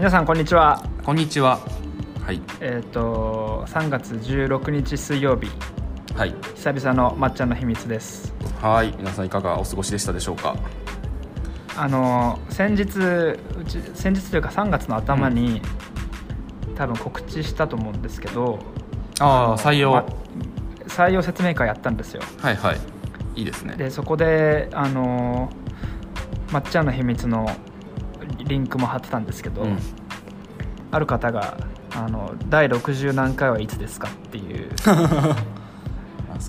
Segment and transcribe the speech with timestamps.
[0.00, 1.60] 皆さんこんにちはこんにちは。
[2.24, 2.40] はい。
[2.62, 5.50] えっ、と3月16日水曜日
[6.14, 6.34] はい。
[6.54, 8.32] 久々のまっちゃんの秘密です
[8.62, 8.94] はい。
[8.96, 10.56] 皆さんいかがお過ごしでしたでしょうか？
[11.76, 15.60] あの先日うち先日というか3月の頭に、
[16.76, 18.58] 多分告知したと思うんですけど
[19.18, 19.92] ああ、採用。
[19.92, 20.06] ま
[20.86, 22.78] 採用説明会やったんですよはいはい。
[23.36, 23.74] いいですね。
[23.76, 25.50] でそこであの
[26.50, 27.46] まっちゃんの秘密の
[28.50, 29.78] リンクも貼ってたんですけど、うん。
[30.90, 31.56] ある方が
[31.94, 34.70] あの第60何回はいつですかっていう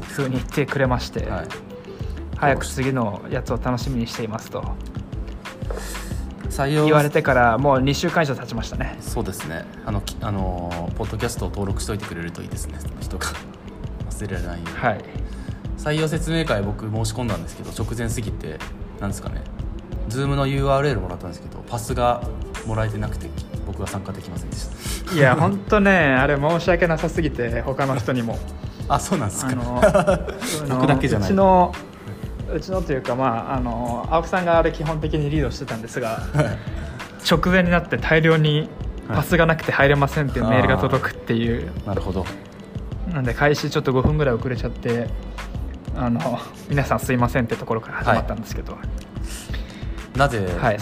[0.07, 1.47] ふうに言ってくれまして、はい。
[2.41, 4.63] 早く次のやつを楽しみにしていますと
[6.49, 6.85] 採用。
[6.85, 9.63] 言われてからもう2週間以上経ちましたねそうですね。
[9.85, 12.79] あの、きあのー、ポッドキャストを登録しといてくれるといいですね。
[12.79, 13.27] その人が
[14.09, 14.75] 忘れられないように。
[14.75, 15.03] はい
[15.77, 18.59] 採用説明会僕申し込んだんですけど直前すぎて
[18.99, 19.41] なんですかね
[20.09, 22.21] Zoom の URL もらったんですけどパスが
[22.67, 23.27] もらえてなくて
[23.71, 25.15] 僕は参加できませんでした。
[25.15, 28.37] いや本当ね あれ申し訳なさすぎて他の人にも。
[28.89, 29.55] あそうなんですか。
[30.67, 31.29] 僕だけじゃない。
[31.29, 31.73] うちの
[32.53, 36.23] うちのというかまああの青木さんがあれ基本的にリードしてたんですが
[37.29, 38.69] 直前になって大量に
[39.07, 41.71] パスがなくて入れませんっていうメールが届くっていう。
[41.85, 42.25] なるほど。
[43.13, 45.07] なんで開始ちょっと5分ぐらい遅れちゃって
[45.95, 48.77] あの皆さんすいませんってところから始まったんですけど、
[50.15, 50.77] なぜ、ぼはい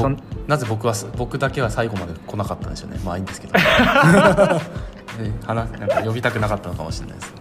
[0.47, 2.99] なぜ僕は僕だけは最後まで来なかったんでしょうね。
[3.03, 3.53] まあいいんですけど。
[3.59, 3.61] ね
[5.45, 7.33] 話なんか呼びたくなかったのかもしれないです。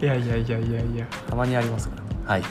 [0.00, 1.06] いやいやいやいやいや。
[1.28, 2.02] たまにありますから。
[2.02, 2.42] ねはい。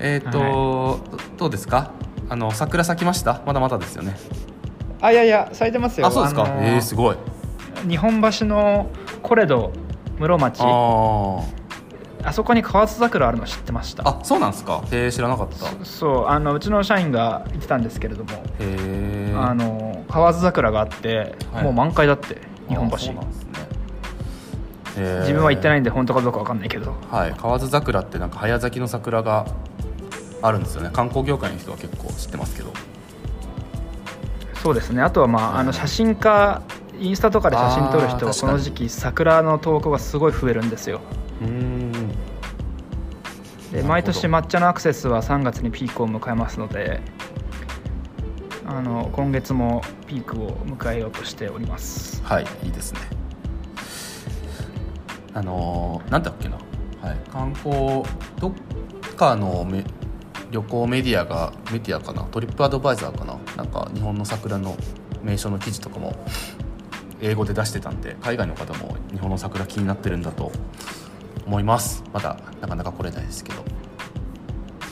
[0.00, 1.00] えっ、と、ど
[1.38, 1.92] どうですか？
[2.28, 3.40] あの桜咲きました？
[3.46, 4.16] まだまだですよね。
[5.00, 6.06] あいやいや咲いてますよ。
[6.06, 7.16] あそうですか、のえー、すごい。
[7.88, 8.90] 日本橋の
[9.22, 9.72] コレド
[10.18, 10.60] 室町
[12.24, 14.02] ああそこに河津桜あるの知ってました？
[14.08, 14.82] ああそうなんですか。
[14.90, 15.66] へえ知らなかった。
[15.66, 21.64] へそうあのうちの社員が言ってたんですけれども、えあの河津桜があって、はい。
[21.64, 22.96] もう満開だって日本橋。
[22.96, 23.48] あそうなんですね。
[25.20, 26.94] 自分は行ってないんで本当かどうかわかんないけど。
[27.10, 27.34] はい。
[27.36, 29.46] 河津桜ってなんか早咲きの桜が
[30.42, 30.90] あるんですよね。
[30.92, 32.72] 観光業界の人は結構知ってますけど。
[34.62, 35.02] そうですね。
[35.02, 36.62] あとはまああの写真家
[36.98, 41.00] インスタとかで写真撮る人はこの時期桜の投稿がすごい増えるんですよ。
[41.40, 41.77] うーん
[43.72, 47.00] で毎年抹茶のアクセスは3月にピークを迎えますので
[48.66, 52.22] あの今月もピークを迎えようとしております。
[52.22, 53.00] はいいいですね。
[55.34, 56.56] あのーなんだっけな、
[57.00, 58.02] はい、観光
[58.40, 59.84] どっかのめ
[60.50, 62.24] 旅行メディアがメディアかな。
[62.24, 63.38] トリップアドバイザーかな。
[63.56, 64.76] なんか日本の桜の
[65.22, 66.14] 名所の記事とかも
[67.20, 70.52] 英語で出してたんで海外の方も日本の桜気になってるんだと
[71.48, 72.04] 思います。
[72.12, 73.64] まだなかなか来れないですけど。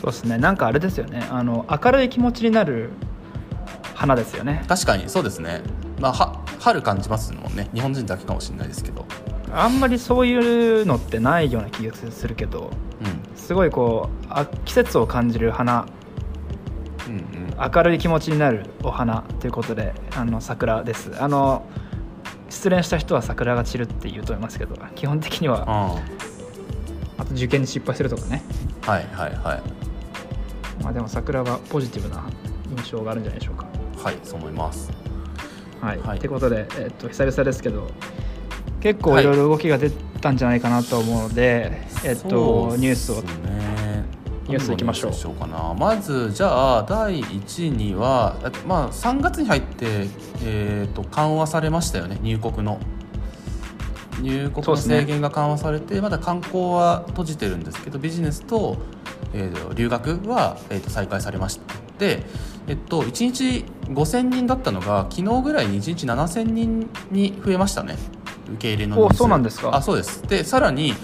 [0.01, 0.39] そうですね。
[0.39, 1.27] なんかあれですよね。
[1.31, 2.91] あの明るい気持ちになる
[3.95, 4.65] 花ですよね。
[4.67, 5.61] 確かにそうですね。
[6.01, 7.69] まあは春感じますもんね。
[7.75, 9.05] 日本人だけかもしれないですけど。
[9.53, 13.39] あんまりそういうのってないような気がするけどうん。
[13.39, 15.87] すごいこうあ季節を感じる花。
[17.07, 17.73] うんうん。
[17.75, 21.13] 明るい気持ちになるお花ということであの桜です。
[21.23, 21.67] あの
[22.49, 26.01] 失恋した人は桜が散るって言うと思いますけど基本的には
[27.19, 28.43] ああと受験に失敗するとかね、
[28.87, 30.83] あはいはいはい。
[30.83, 32.25] まあ、でも桜はポジティブな
[32.77, 33.67] 印象があるんじゃないでしょうか。
[34.03, 34.91] はいそう思います。
[35.81, 36.19] はい、はい。
[36.19, 37.91] ってことで、えっと、久々ですけど
[38.81, 39.91] 結構いろいろ動きが出
[40.21, 43.23] たんじゃないかなと思うので、えっそうとっすニュースを。
[43.23, 43.67] ね。
[44.49, 45.77] ニュースいきましょう。
[45.77, 50.07] まずじゃあ第1にはあまあ3月に入って、
[50.45, 52.79] えー、と緩和されましたよね入国の
[54.21, 58.77] 入国の制限が緩和されて、まだ観光は閉じてるんですけどビジネスと,、
[59.33, 62.23] えーと留学は、えー、と再開されましたで、
[62.67, 67.97] えっと、1日5000人だったのが昨日ぐらいに1日7000人に増えましたね。
[68.49, 69.75] 受け入れのそうなんですか？
[69.75, 70.23] あそうです。
[70.23, 70.95] でさらに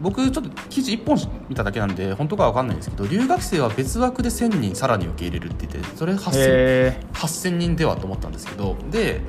[0.00, 1.16] 僕ちょっと記事1本
[1.48, 9.20] 見ただけなんで本当かわかんないんですけど留学生は別枠で1000人さらに受け入れるって言ってそれ 8000, へ8000人ではと思ったんですけどで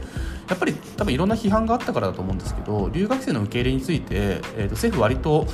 [0.50, 5.48] やっぱり多分いろんな批判があったからだと思うんですけど留学生の受け入れについて、えー、と政府割と,、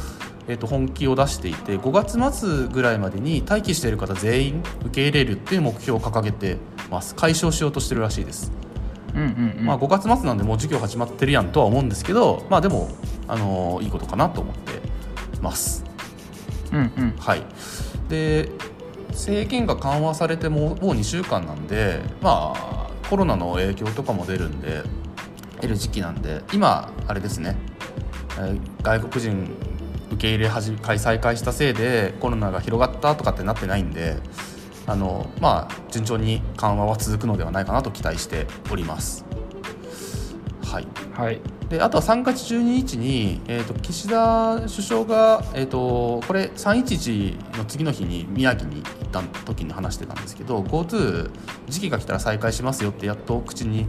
[0.47, 6.57] えー、と本気を出していて5月末ぐらいまでに待機している方全員受け入れるっていう目標を掲げて
[6.89, 8.51] ます解消しようとしてるらしいです。
[9.13, 12.89] ーうんうんうんまあ、5月末なんでもう授業始まってるやんとは思うんですけど、まあ、でも、
[13.27, 14.81] あのーいいことかなと思って
[15.41, 15.83] ます。
[16.71, 17.43] うんうんはい、
[18.09, 18.49] で
[19.11, 22.68] 制限が緩和されてももう2週間なんで、まあ、
[23.09, 24.83] コロナの影響とかも出るんで
[25.61, 27.55] 出る時期なんで今あれですね、
[28.37, 29.51] えー外国人
[30.11, 34.17] 受け入れ始め開催開したせいでコロナが広がったとかってなってないんで、
[34.87, 39.28] あの、まあ、順調に緩和は続くのではないかなと期待しております。
[40.69, 41.41] はい、はい。
[41.69, 51.31] であとは3月12日に、えーと、岸田首相が、えーと、これ311の次の日に宮城に行った時に話してたんですけど GoTo
[51.67, 53.87] 時期が来たら再開しますよってやっと口に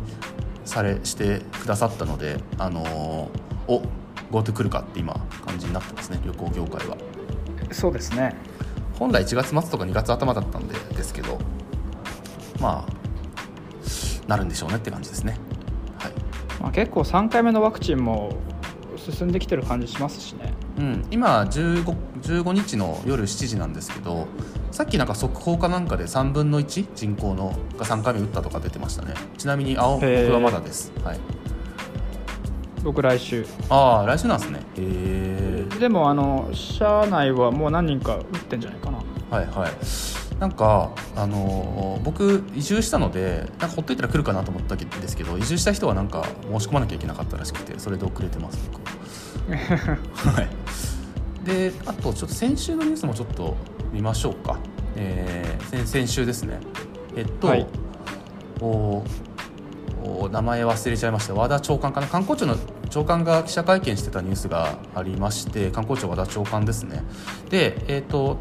[0.64, 3.82] されしてくださったので、あのー、お
[4.30, 6.96] GoTo 来るかって今感じになってますね旅行業界は。
[7.72, 8.34] そうですね。
[8.98, 11.38] 本来1月末とか2月頭だったんでですけど
[12.60, 15.38] まあなるんでしょうねって感じですね
[16.60, 18.36] まあ、結構3回目のワクチンも
[18.96, 21.84] 進んできてる感じしますしね、うん、今 15,
[22.20, 24.26] 15日の夜7時なんですけど
[24.70, 29.14] さっきなんか速報かなんかで3分の1人口のが3回目打ったとか出てましたね。
[29.36, 31.18] ちなみに青僕はまだです、はい、
[32.84, 33.44] 僕来週。
[33.68, 34.60] ああ来週なんですね。
[34.60, 34.62] へ
[35.76, 38.98] えでもあの社内はもう何人か打ってんじゃないかな。
[39.30, 48.80] はいはいなんか、あのー、僕移住したのでなんかほっといたら来るかなと思ったんですけど移住した人はなんか申し込まなきゃいけなかったらしくてそれで遅れてます僕
[50.34, 50.42] は。
[50.42, 50.48] い。
[51.44, 53.54] であとちょっと先週のニュースもちょっと
[53.92, 54.58] 見ましょうか、
[54.96, 56.58] えー、先先週ですね。
[57.16, 57.66] えっと、はい、
[58.60, 59.04] お
[60.02, 61.34] お名前忘れちゃいました。
[61.34, 62.06] 和田長官かな？
[62.06, 62.56] 観光庁の
[62.88, 67.02] 長官が記者会見してたニュースがありまして観光庁和田長官ですね。
[67.50, 68.38] で、えーと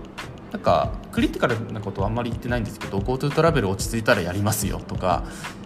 [0.52, 5.24] なんかクリティカルなことはあんまり言ってないんですけど GoTo トラベル落ち着いたらやりますよとか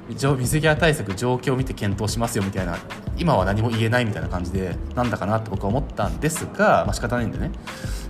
[0.09, 2.77] 水際対策状況を見て検討しますよみたいな
[3.17, 7.51] 今は何も言えないみたいな感じでなんだかなって僕は思ったんですが、まあ仕方ないんでね、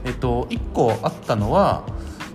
[0.04, 1.86] えっと、1個あったのは、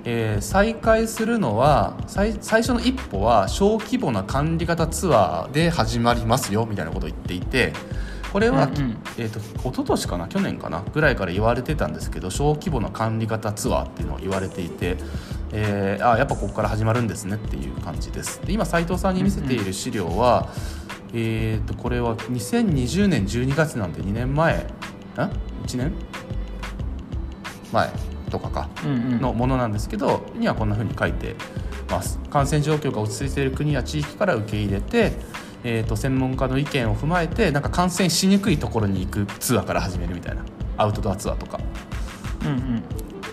[0.04, 7.72] えー、再開するのは最最初の一歩は小規模な管理型ツアーで始まりますよみたいなことを言っていて。
[8.32, 14.96] これは、うんうん、えーと、一昨年かな去年かなぐらいから言われてたんですけど小規模な管理型ツアーっていうのを言われていて、
[15.52, 18.40] えー、あやっぱここから始まるんですねっていう感じです。
[18.44, 20.50] で今斉藤さんに見せている資料は、
[21.12, 24.60] うんうん、えーと、これは2020年12月なんで2年前ん
[25.66, 25.92] 1年
[27.72, 27.90] 前
[28.30, 31.34] とかかのものなんですけど、にはこんなふうに書いて
[31.90, 32.18] ます。
[32.30, 35.12] 感染状況が落ち着いている国や地域から受け入れて
[35.64, 40.44] えーと、専門家の意見を踏まえてなんか感染しにくいところに行くツアーから始めるみたいな。
[40.76, 41.58] アウトドアツアーとか、
[42.42, 42.82] うんうん。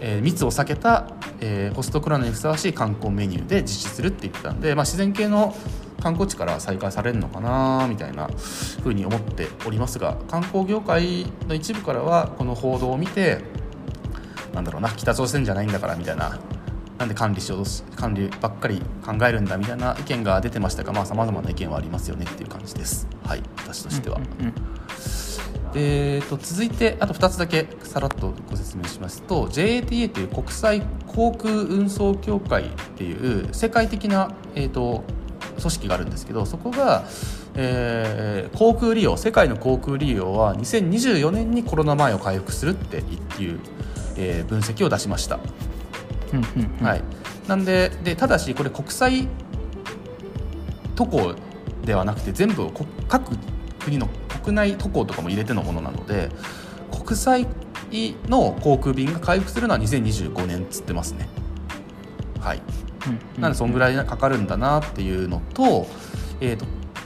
[0.01, 1.07] えー、密を避けた、
[1.39, 5.55] えー、ホストクラブにふさわしい観光メニューで実施するって言ってたんで、まあ、自然系の
[6.01, 8.29] 観光地から再開されるのかなみたいな
[8.83, 13.39] ふうに思っておりますが観光業界の一部からはこの報道を見て
[14.53, 16.39] なんだろうな北朝鮮じゃないんだからみたいな
[16.97, 24.19] なんで管理しよう管理ばっかり考えるんだみたいな意見が出てましたがまあさまざまな意見はありますよねっていう感じですはい私としては。
[24.39, 24.53] うんうん
[25.77, 35.03] えーと、続いてあと2つだけさらっとご説明しますと JATA という国際航空運送協会っていう世界的な、えーと、
[35.59, 37.03] 組織があるんですけどそこが、
[37.55, 43.01] えー、航空利用世界の航空利用は2024年にコロナ前を回復するってい
[43.49, 43.59] う、
[44.15, 45.39] えー、分析を出しました。
[46.81, 47.03] はい、
[47.47, 49.27] なんででただしこれ国際
[50.95, 51.35] 渡航
[51.83, 52.69] ではなくて全部
[53.07, 53.37] 各
[53.79, 54.07] 国の
[54.43, 56.29] 国内渡航とかも入れてのものなので
[56.91, 57.47] 国際
[58.27, 61.29] の航空便が回復するのは2025年っつってますね。
[62.39, 62.61] はい、
[63.39, 65.87] なのでそんぐらいかかるんだなっていうのと,、
[66.41, 66.65] えーと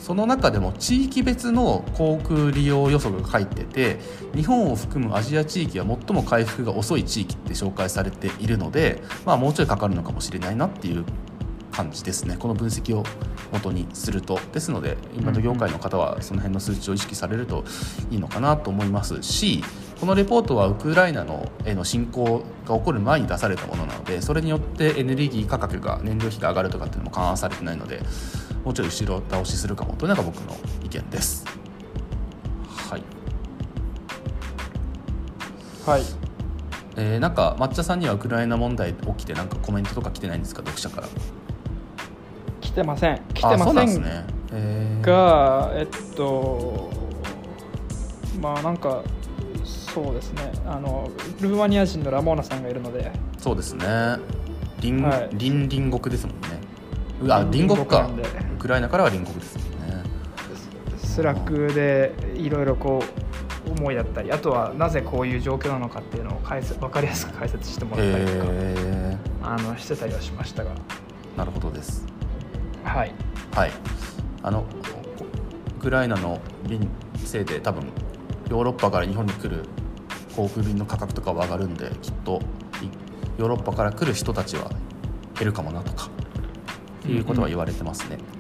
[0.10, 4.00] その中でも地域別の航空利用予測が書いてて
[4.34, 11.06] 日本を含むアジア地域は最も回復が遅い地域って紹介されているので、まあ、もうちょいかかるのかもしれないなっていう
[11.72, 12.38] 感じですね。
[12.40, 13.04] この分析を
[13.52, 14.40] 元にすると。
[14.52, 17.64] ですので今の業界の方はその辺の数値を意識されると
[18.10, 19.64] いいのかなと思いますし
[20.00, 28.02] このレポートはウクライナのへの侵攻が起こる前に出されたものなのでそれによってエネルギー価格が燃料費が上がるとかっていうのも勘案されてないので
[28.70, 31.44] もうちょい後ろ倒しするかもというのが僕の意見です。
[32.68, 33.04] はい。
[35.88, 36.04] はい。
[36.96, 40.62] えー、なんか抹茶さんにはウクライナ問題起きてなんかコメントとか来てないんですか？
[40.62, 41.08] 読者から。
[42.62, 43.20] 来てません。
[43.34, 44.04] 来てません。
[44.04, 46.92] ね、えー、がえっと
[48.40, 49.02] まあなんか
[49.66, 50.52] そうですね。
[50.68, 51.10] あの
[51.42, 53.12] ルーマニア人のラモーナさんがいるので。
[53.40, 53.88] そうですね。
[54.80, 56.50] 隣,、はい、隣隣国ですもんね。
[57.34, 58.08] あ隣国か。
[58.16, 60.04] ウクライナからは隣国ですもんね。
[60.98, 63.04] Slack でいろいろこ
[63.68, 70.72] う思いだったりあとはなぜこういう状況なのかっていうのを解説分かりやすく解説してもらったりとか、えー、あのしてたりはしましたが。
[71.38, 72.06] なるほどです。
[72.84, 73.14] はい。
[73.54, 73.72] はい。
[74.44, 74.66] あの
[75.78, 77.84] ウクライナの便せいで多分
[78.50, 79.64] ヨーロッパから日本に来る
[80.36, 82.42] 航空便の価格とかは上がるんできっと
[83.38, 84.70] ヨーロッパから来る人たちは
[85.38, 86.10] 減るかもなとか
[87.00, 88.18] っていうことは言われてますね。
[88.18, 88.39] うんうん、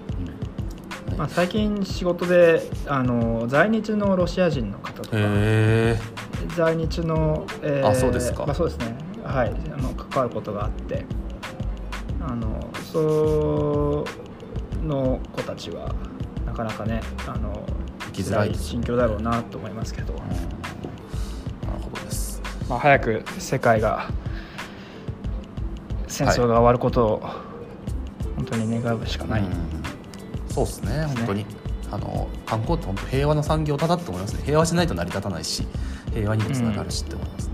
[1.19, 5.17] まあ、最近仕事であの在日のロシア人の方とか。
[6.55, 8.95] 在日の、えー、あそうですか、まあ、そうですね。
[9.25, 9.49] はい。
[9.49, 11.05] あの関わることがあって。
[12.21, 14.05] あのそ
[14.83, 15.93] の子たちは
[16.45, 17.65] なかなかねあの
[17.99, 20.25] 生きづらい心境だろうなと思いますけど、うん、な
[21.75, 24.09] るほどです、まあ、早く世界が
[26.07, 27.19] 戦争が終わることを
[28.35, 29.49] 本当に願うしかない、はい、
[30.65, 31.45] そうですね本当に。
[31.91, 34.43] あの観光って本当平和な産業だなと思いますね。
[34.45, 35.65] 平和しないと成り立たないし
[36.13, 37.53] 平和にもつながるしって思いますね、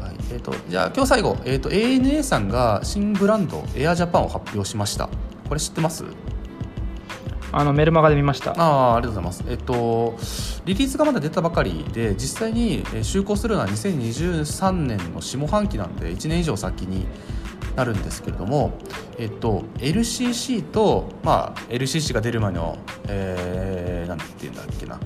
[0.00, 0.16] うん、はい。
[0.32, 5.08] えーと、じゃあ今日最後、えーと、と ANA さんが新ブランドエアジャパンを発表しました。
[5.48, 6.04] これ知ってます？
[7.52, 8.50] あのメルマガで見ました。
[8.60, 9.44] ああありがとうございます。
[9.48, 10.18] えっと
[10.64, 17.06] リリースがまだ出たばかりで実際に就航するのは2023年の下半期なんで1年以上先に
[17.78, 18.72] なるんですけれども、
[19.18, 24.98] えっと、LCC と、まあ、LCC が出る前の、えー、なんて言うんだっけな。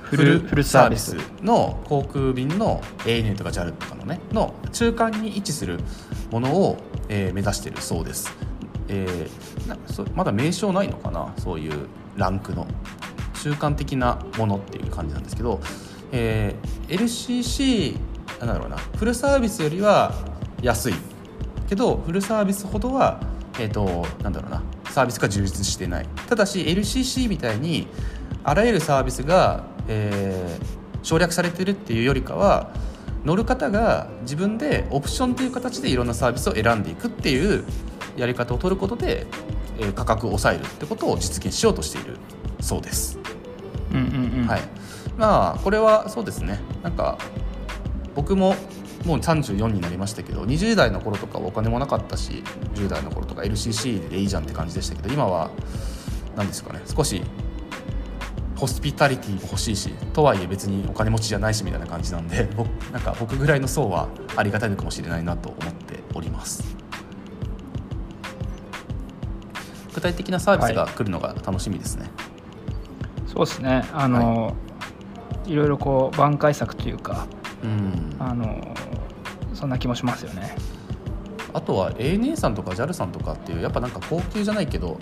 [0.00, 1.16] フルフルサービス。
[1.42, 5.80] の航空便の ANA とか JAL とかのねの中間に位置する
[6.30, 6.76] ものを、
[7.08, 8.32] えー、目指しているそうです、
[8.86, 11.34] えー、なそまだ名称ないのかな？
[11.38, 12.68] そういうランクの。
[13.42, 15.60] 中間的なものっていう感じなんですけど、
[16.12, 17.98] えー、LCC
[18.38, 18.76] なんだろうな。
[18.76, 20.14] フルサービスよりは
[20.62, 20.94] 安い
[21.74, 23.20] けどフルサービスほどは、
[23.58, 26.06] えーと、なんだろうなサービスが充実してない。
[26.28, 27.88] ただし LCC みたいに
[28.44, 32.72] あらゆるサービスが、えー、省略されてるっていうよりかは
[33.24, 37.64] 乗る方が自分でオプションという形でいろんなサービスを選んでいくっていう
[38.16, 39.26] やり方を取ることで、
[39.78, 42.18] えー、価格を抑えるってことを実現しようとしている
[42.60, 43.18] そうです。
[43.92, 44.60] うんうんうん、はい。
[45.16, 46.60] まあこれはそうですね。
[46.84, 47.18] なんか
[48.14, 48.54] 僕も
[49.04, 52.42] もう34になりましたけど20代の頃とかお金もなかったし
[52.74, 55.50] 10代の頃とか LCC でいいじゃんって感じでしたけど今は
[56.36, 57.22] 何ですかね少し
[58.56, 66.74] ホスピタリティも欲しいしとはいえ別にお金持ちじゃないしみたいな感じなんで 僕なんか僕ぐらいの層はありがたいのかもしれないなと思っております。
[69.94, 72.10] 具体的なサービスが来るのが楽しみですね、はい、
[73.28, 73.84] そうですね。
[73.92, 74.52] あの、は
[75.46, 77.26] い、いろいろこう挽回策というか
[77.64, 78.74] うん、あの
[79.54, 80.56] そんな気もしますよね。
[81.54, 84.98] あとは ANA さんとか JAL さんとかっていうやっぱなんか高級じゃないけど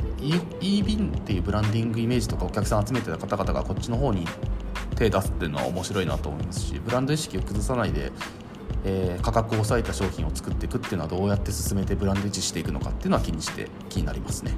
[0.61, 4.27] e 便っていうブランディングイメージとかお客さん集めてた方々がこっちの方に
[4.97, 8.13] 手出すっていうのは面白いなと思いますしブランド意識を崩さないで、
[8.85, 14.53] えー、価格を抑えた商品を作っていくっていうのはどうやって進めてブランド維持していくのかっていうのは気にして気になりますね。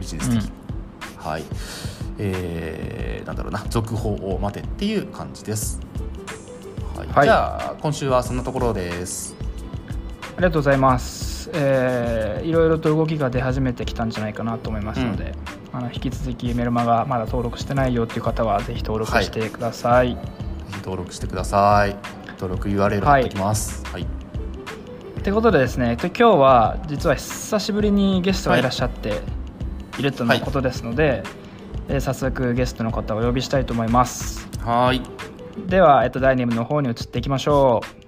[0.00, 1.44] ビジネス的に、うん、はい。
[2.18, 3.62] えー、なんだろうな。
[3.68, 5.78] 続報を待てっていう感じです
[6.96, 9.34] はい、はい、じゃあ今週はそんなところです。
[10.36, 15.32] ありがとうございます、えー、いろいろと動きが出始めてきたんじゃないかなと思いますので、
[15.72, 20.26] うん、あの引き続きメルマがまだ登録してないよっていう方はぜひ登録してください、はい、
[20.78, 21.96] 登録してください。
[22.34, 23.84] 登録 URL 貼っておきます。
[23.86, 24.06] はい、
[25.22, 25.32] とい。
[25.32, 29.20] うことでですね今日は実は久しぶりにゲストがいらっしゃって
[29.98, 30.02] い。
[30.02, 31.22] るとのことですので、はい、
[31.90, 34.48] えー、早速ゲストの方をお呼びしたいと思います。
[34.64, 38.04] はいでは、えっと、ダイニングの方に移っていきましょう。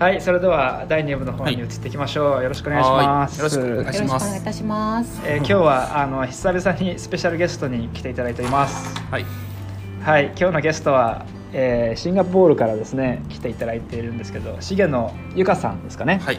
[0.00, 2.30] はい、それでは第2部の方に移っていきましょう。
[2.30, 3.36] はい、よろしくお願いします。
[3.36, 4.24] よろしくお願いします。
[4.24, 5.20] お願いいたします。
[5.26, 8.98] えー、今日はあの久々にスペシャルゲストに来ていただいております。
[9.10, 9.26] はい。
[10.02, 16.20] はい、今日のゲストはえー、シンガポールからですね来ていただいているんですけど重野由香さんですかね。
[16.24, 16.38] はい。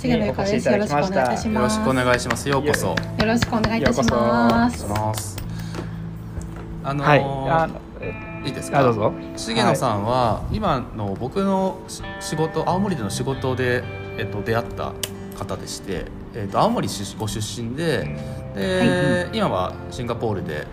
[0.00, 0.68] 重野由香です。
[0.68, 1.48] よろしくお願いします。
[1.48, 2.48] よろしくお願いします。
[2.48, 2.88] ようこそ。
[2.88, 5.36] よろしくお願いいたします。
[6.84, 7.20] あのー、はい。
[7.50, 7.68] あ
[8.44, 8.82] いいですか？
[8.82, 9.12] どうぞ。
[9.36, 11.80] 重野さんは、今の僕の
[12.20, 13.82] 仕事青森での仕事で、
[14.16, 14.92] えっと、出会った
[15.36, 16.88] 方でして、えっと、青森
[17.18, 18.16] ご出身で
[18.54, 20.66] で、はい、今はシンガポールで、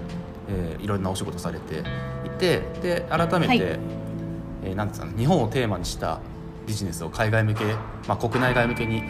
[0.48, 1.84] えー、いろんなお仕事されて
[2.38, 6.20] てで改めて、はい、えー、なんですか、ね、日本をテーマにした
[6.68, 7.66] ビジネスを海外向け、
[8.08, 9.04] まあ、国内外向けに、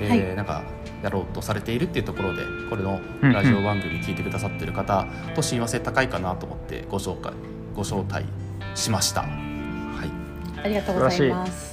[0.00, 0.62] えー、はい、なんか
[1.02, 7.32] やろうとされているっていうところでこれのラジオ番組聞いてくださってる方と親和性高いかなと思ってご紹介
[7.74, 8.26] ご招待
[8.74, 9.22] しました。
[9.22, 9.28] は
[10.56, 11.69] い、ありがとうございます。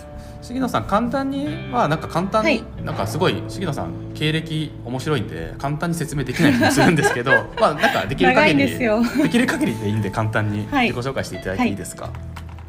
[0.48, 11.72] 杉野さん簡単にはなんか簡単に、はい、なんかすごい杉野さん経歴面白いんで簡単に説明できない気もするんですけど まあなんかできる限り できる限りでいいんで簡単に自己紹介していただいてい。
[11.74, 12.14] いですか、はい、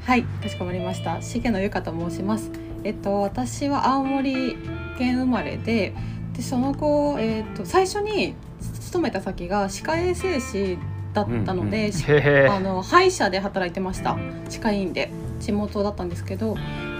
[0.04, 1.20] はい、かしこまりました。
[1.20, 2.50] 重野由香と申します。
[2.82, 4.56] えっと私は青森
[4.98, 5.94] 県生まれで
[6.36, 8.34] でその後、えっと、最初に
[8.80, 10.78] 勤めた先が歯科衛生士
[11.14, 14.16] だったので、うんあの歯医者で働いてました。
[14.48, 15.12] 歯科医院で。
[15.40, 16.56] 地元だったんですけど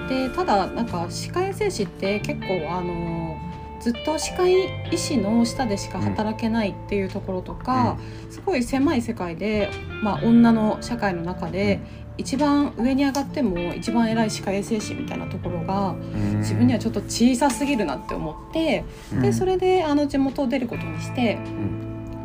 [0.09, 3.39] でただなんか歯科衛生士って結構あの
[3.81, 9.71] ずっと歯科医師の下でしか働けないっていうところとか、うん、すごい狭い世界で、
[10.03, 11.81] まあ、女の社会の中で
[12.17, 15.95] 一番上に上がっても一番偉い歯科衛生士みたいなところが
[16.39, 18.85] 自分にはちょっと小さすぎるなって思って
[19.23, 21.39] でそれであの地元を出ることにして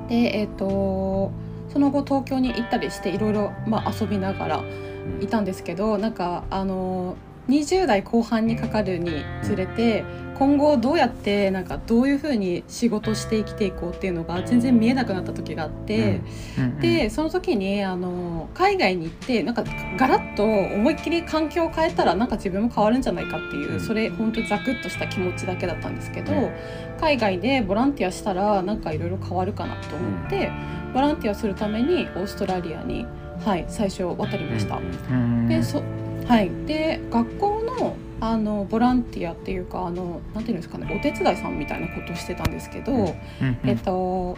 [0.09, 1.31] でえっ、ー、と
[1.71, 3.53] その後東京に行ったりしていろいろ
[3.99, 4.63] 遊びながら
[5.21, 7.15] いたんですけどなんかあの
[7.49, 16.21] 20代後半にかかるにつれて今後どうやってなんかどういうふうに仕事して生きていこうっていうのが全然見えなくなった時があって、
[16.81, 19.63] でその時にあの海外に行ってなんか
[19.97, 26.33] ガラッと思いっきり環境を変えたらなんか自分も変わるんじゃないかっていうそれ本当にザクッとした気持ちだけだったんですけど、
[26.99, 30.51] 海外でボランティアしたらなんかいろいろ変わるかなと思って
[30.93, 33.05] ボランティアするためにオーストラリアに、
[33.45, 34.79] はい、最初渡りました。
[35.47, 35.83] でそ
[36.27, 42.99] はい、で学校のあのボランティアっていうかあのなんていうんですかねお手伝いさんみたいなことをしてたんですけど、うん。
[43.01, 43.15] うん、
[43.65, 44.37] えっと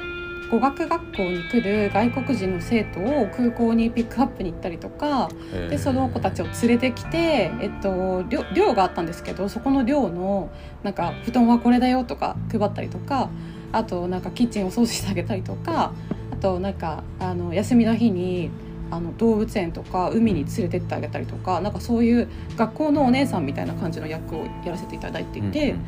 [0.49, 5.29] 語学学校に来る外国人の生徒を空港にピックアップに行ったりとか
[5.69, 10.51] でその子たちを連れてきて、えっと、寮寮があったんですけどそこの寮の
[10.83, 13.29] なんか布団はこれだよとか配ったりとか
[13.71, 15.93] あとなんかキッチンを掃除してあげたりとか
[16.31, 18.51] あとなんかあの休みの日に
[18.91, 25.79] あの動物園とか海に連れてってあげたりとかなんかそういう学校のお姉さんみたいな感じの役をやらせていただいていて、うん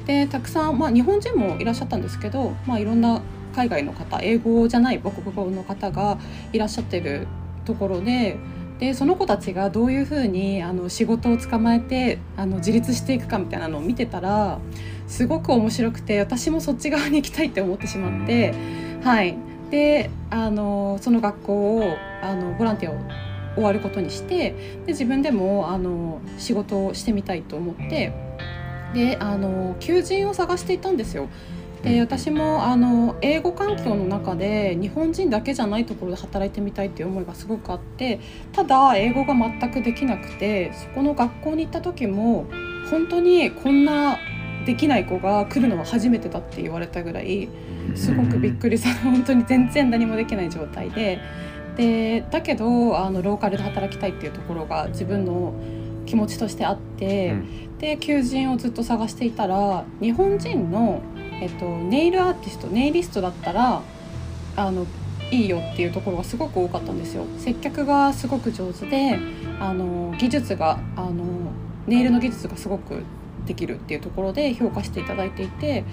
[0.00, 3.22] うん、でたくさん、まあ、日本人もいらっしゃったんですけど、まあ、いろんな
[3.54, 6.18] 海外の方英語じゃない母国語の方が
[6.52, 7.26] いらっしゃってる
[7.64, 8.36] ところで。
[8.78, 14.58] でその子たちがどういうふうにあの仕事を捕まえてあの自立していくかみたいなのを見てたら
[15.06, 18.52] すごく面白くて私もそっち側に行きたいって思ってしまって、
[19.04, 19.36] はい
[19.70, 22.98] であのその学校をあのボランティアを
[23.54, 24.56] 終わることにしてで
[24.88, 28.12] 自分でもあの仕事をしてみたいと思って
[28.94, 31.28] であの求人を探していたんですよ。
[31.82, 38.20] で私もあの英語環境の中で日本人だけじゃないところで働いてみたいっていう思いがすごくあって
[38.52, 42.46] ただ英語が全くできなくてそこの学校に行った時も
[42.90, 44.16] 本当にこんな
[44.64, 47.50] できない子が来るのは初めてだって言われたぐらい
[47.94, 51.20] すごくびっくりした本当に全然何もできない状態で
[51.76, 55.54] でだけどあのローカルで働きたいっていうところが自分の
[56.06, 61.02] 気持ちとしてあって、うん、で求人をずっと探していたら日本人の、
[61.40, 63.82] えっと、ネイルアーティストネイリストだったら
[64.56, 64.86] あの
[65.30, 67.24] いいよっていうところがすごく多かったんですよ。
[67.38, 69.18] 接客がすごく上手で
[69.58, 71.24] あの技術があの
[71.86, 73.02] ネイルの技術がすごく
[73.46, 75.84] できるっていうところで評価していただいていて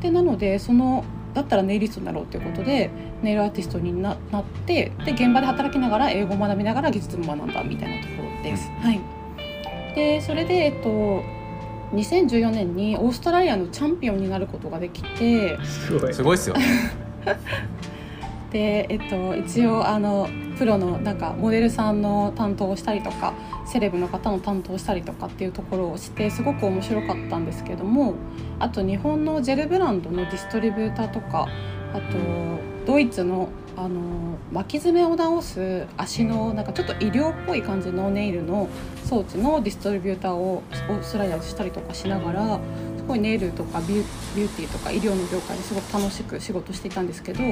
[0.00, 2.90] でなのでそのだったらネイリストになろうということで
[3.22, 4.18] ネイルアーティストになっ
[4.66, 8.68] てで現場で働きながら英語を学びながら技術も学んだみたいなところです。
[8.80, 9.00] はい、
[9.94, 11.22] でそれで、えっと、
[11.92, 16.64] 2014年にオーストラリアのチャンピオンになることができてすごいすごいっすよね。
[18.50, 23.32] で、えっと、一応あのプロのなんかモデルさんの担当をしたりとか
[23.66, 28.14] セレブの方の担当したりとかっていうところをしてすごく面白かったんですけども
[28.58, 31.48] あと日本のジェルブランドのディストリビューターとか
[31.94, 32.02] あと
[32.86, 38.68] ドイツのあの巻き爪を直す足のなんかちょっと医療っぽい感じのネイルの
[39.04, 42.60] 装置のディストリビューターをオーストラリアでしたりとかしながら
[42.98, 47.42] すごいネイルとかビューティーとか医療の業界ですごく楽しく仕事していたんですけど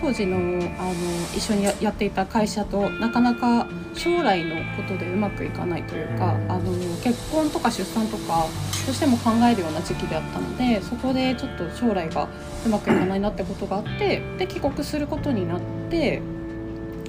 [0.00, 0.92] 当時のあの
[1.34, 8.46] 一緒にやっていた会社となかなか将来のことでうまくいかないというかあの結婚とか出産とか
[8.86, 12.28] どうしても考えるような時期であったのでそこでちょっと将来が
[12.66, 16.20] うまくいかないなってことがあってで帰国することになって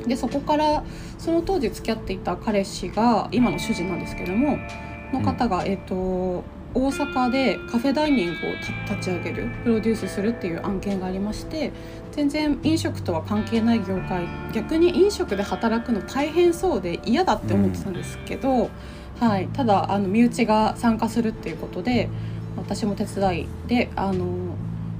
[0.08, 0.84] でそこから
[1.18, 4.58] その当時付き合っていた彼氏が今の主人なんですけども
[5.12, 6.44] の方が、えっ、と
[6.76, 8.36] 大阪でカフェダイニングを
[8.92, 11.72] 立ち上げるプロデュースするっていう案件がありまして
[12.12, 22.10] 全然飲食とは関係ない業界逆に飲食で働くの大変そうで嫌だって思ってたんですけど、うん、はい、ただあの身内が参加するっていうことで
[22.58, 24.26] 私も手伝いであの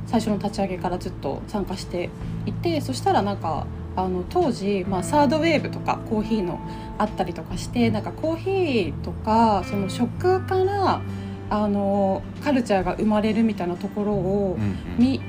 [0.08, 2.10] 最初の立ち上げからずっと参加して
[2.46, 6.60] いてそしたらなんかあの当時、まあ、サードウェーブとかコーヒーの
[6.98, 11.02] あったりとかしてなんかコーヒーとかその食から
[11.50, 14.58] あのカルチャーが生まれるみたいなところを
[14.98, 15.22] 見,、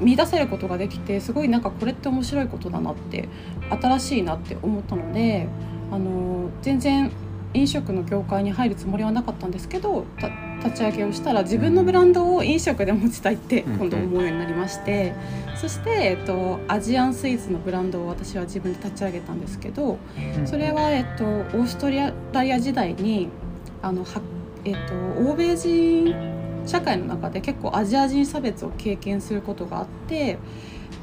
[0.00, 3.28] 見出せることができてすごいなんかこれって面白いことだなって
[3.68, 5.48] 新しいなって思ったので
[5.90, 7.12] あの全然
[7.52, 10.06] 飲食の業界に入るつもりはなかったんですけど
[10.64, 15.14] 立ち上げをしたら自分のブランドを飲食で持ちたいって今度思うようになりまして、
[15.56, 19.98] そして、えっと、アジアンスイーツのブランドを私は自分で立ち上げたんですけど、
[20.44, 23.28] それは、えっと、オーストラリア時代に
[23.82, 24.20] あのは、
[24.64, 24.94] えっと、
[25.30, 26.14] 欧米人
[26.66, 30.38] 社会の中で結構アジア人差別を経験することがあって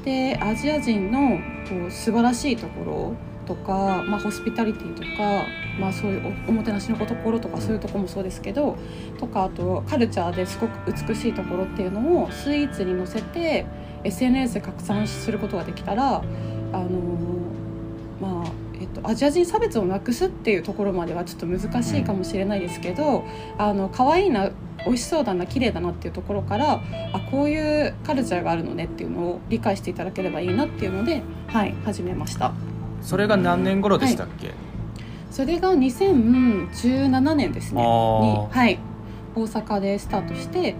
[0.04, 3.14] でアジア人のこう素晴らしいところ
[3.46, 5.46] とか、まあ、ホスピタリティとか、
[5.80, 8.76] まあ、そういうおもてなしのところとかそういうとこもそうですけど
[9.18, 13.66] とかあとカルチャーですごく美しいところっていうのをスイーツに載せて
[14.04, 16.88] SNS で拡散することができたらあの
[18.20, 18.67] まあ
[19.02, 23.22] と、アジア人差別をなくすっていうところまではちょっと難しいかもしれないですけど、うん、
[23.58, 24.50] あの可愛いな
[24.84, 26.80] 美味しそうだな綺麗だなっていうところから
[27.12, 32.52] あこういうカルチャーがあるのねっていうのを理解していただければいいなっていうので、はい、始めました。
[33.02, 34.56] それが何年頃でしたっけ、はい、
[35.30, 37.82] それが2017年ですね。
[37.82, 37.86] に、
[38.50, 38.78] はい、
[39.34, 40.74] 大阪でスタートして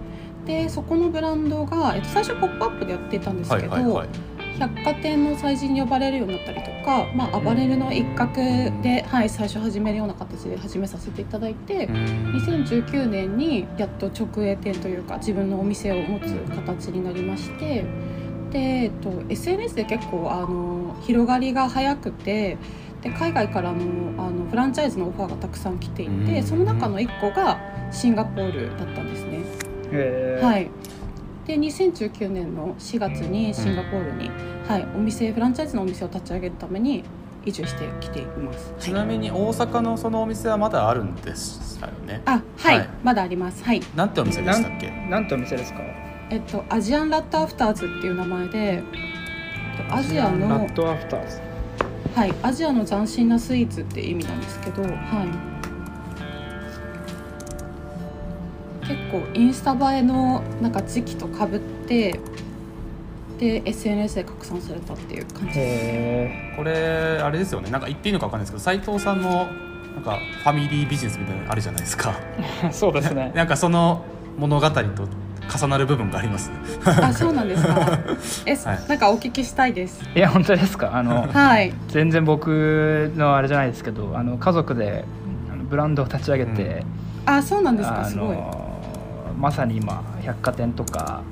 [0.45, 4.07] でそこのブランドが、えっと、最初「ポップアップでやっていたんですけど、はいはいはい、
[4.57, 8.33] 百貨店の催事に呼ばれるようになったりとか、まあ、アパレルの一角
[8.81, 17.85] で、はい、最初始めるような形で始めさせていただいて2019年にやっと直営店というか自分のお店を持つ形になりまして。
[18.51, 22.57] で、えっと、SNS で結構あの広がりが早くて
[23.01, 23.79] で海外からの
[24.17, 27.59] あのフランチャイズのオファーがたくさん来ていてその中の1個が
[27.91, 29.39] シンガポールだったんですね。
[30.41, 30.69] はい、
[31.49, 34.29] で2019年の4月にシンガポールに、
[34.67, 37.03] はい、お店フランチャイズのお店を立ち上げるために
[37.43, 42.21] 移住してきています、ちなみに大阪のそのお店はまだあるんですよね？
[42.25, 43.63] あはい、はい、まだあります。
[43.63, 43.81] はい。
[43.95, 44.91] なんてお店でしたっけ？
[45.09, 45.79] なんてお店ですか？
[46.29, 48.83] えっと、アジアンラットアフターズっていう名前で
[49.89, 51.41] アジアのラットアフターズ。
[52.13, 54.93] はいアジアの斬新なスイーツって意味なんですけどはい
[58.89, 62.19] 結構インスタ映えのなんか時期とかぶって
[63.37, 66.73] で SNS で拡散されたっていう感じですこれ
[67.23, 69.45] あれですよねなんか言っていいのか分かんないですけど斉藤さんの
[69.95, 72.13] なんかファミリービジネスみたいなのあるじゃないですか
[72.71, 74.03] そうですねなんかその
[74.37, 74.83] 物語と
[75.57, 76.51] 重なる部分があります。
[76.85, 77.99] あ、そうなんですか。
[78.45, 79.99] え、 はい、なんかお聞きしたいです。
[80.15, 80.95] いや本当ですか？
[80.95, 85.05] あの、はい、全然僕のあれじゃないですけど、あの家族で
[85.51, 86.85] あのブランドを立ち上げて、
[87.27, 88.05] うん、あ、そうなんですか。
[88.05, 88.37] すごい。
[89.39, 91.23] まさに今百貨店とか。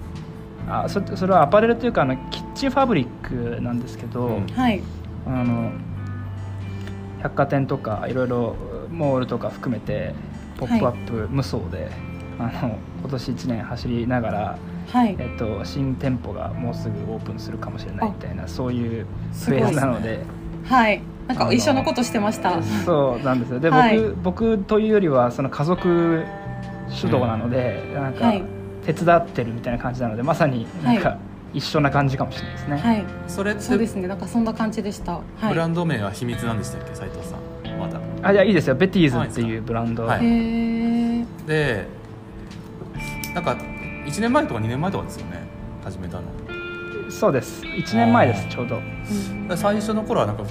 [0.70, 4.82] あそそれはアパレルというかあのキッチンファブリックなんですけど、うん、はい。
[5.26, 5.72] あの
[7.24, 8.56] 百貨店とかいろいろ
[8.91, 10.13] モールとか含めて
[10.58, 11.89] 「ポップアップ無双で
[12.39, 14.58] あの今年1年走りながら、
[14.91, 15.15] はい。
[15.20, 20.20] えっと、新店舗がもうすぐオープンするかもしれないみたいなそういうフェーズなので。
[20.65, 21.02] はい。
[21.28, 22.62] なんか一緒のことしてました。
[22.86, 23.60] そうなんですよ。
[23.60, 26.24] で、はい、僕僕というよりはその家族
[26.89, 28.34] 主導なので、うん、なんか
[28.86, 31.17] 手伝ってるみたいな感じなのでまさになんか、
[31.54, 32.78] 一緒な感じかもしれないですね。
[32.78, 33.06] はい。
[33.28, 34.08] それそうですね。
[34.08, 35.13] なんかそんな感じでした。
[35.13, 37.80] はい、ブランド名は秘密なんでしたっけ、斉藤さん。
[37.80, 38.00] まだ。
[38.21, 38.76] あ、いやいいですよ。
[38.76, 40.06] ベティーズっていうブランド。
[40.06, 40.21] はい、
[41.47, 41.88] で、
[43.38, 43.56] なんか
[44.08, 45.47] 1年前とか2年前とかですよね
[45.84, 46.23] 始めたの
[47.12, 48.82] そうです1年前ですちょうど
[49.56, 50.43] 最初の頃はなんか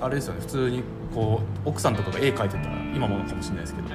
[0.00, 3.88] あれですよね普通にこう奥さんとかが絵描いてた今もかもしれないですけど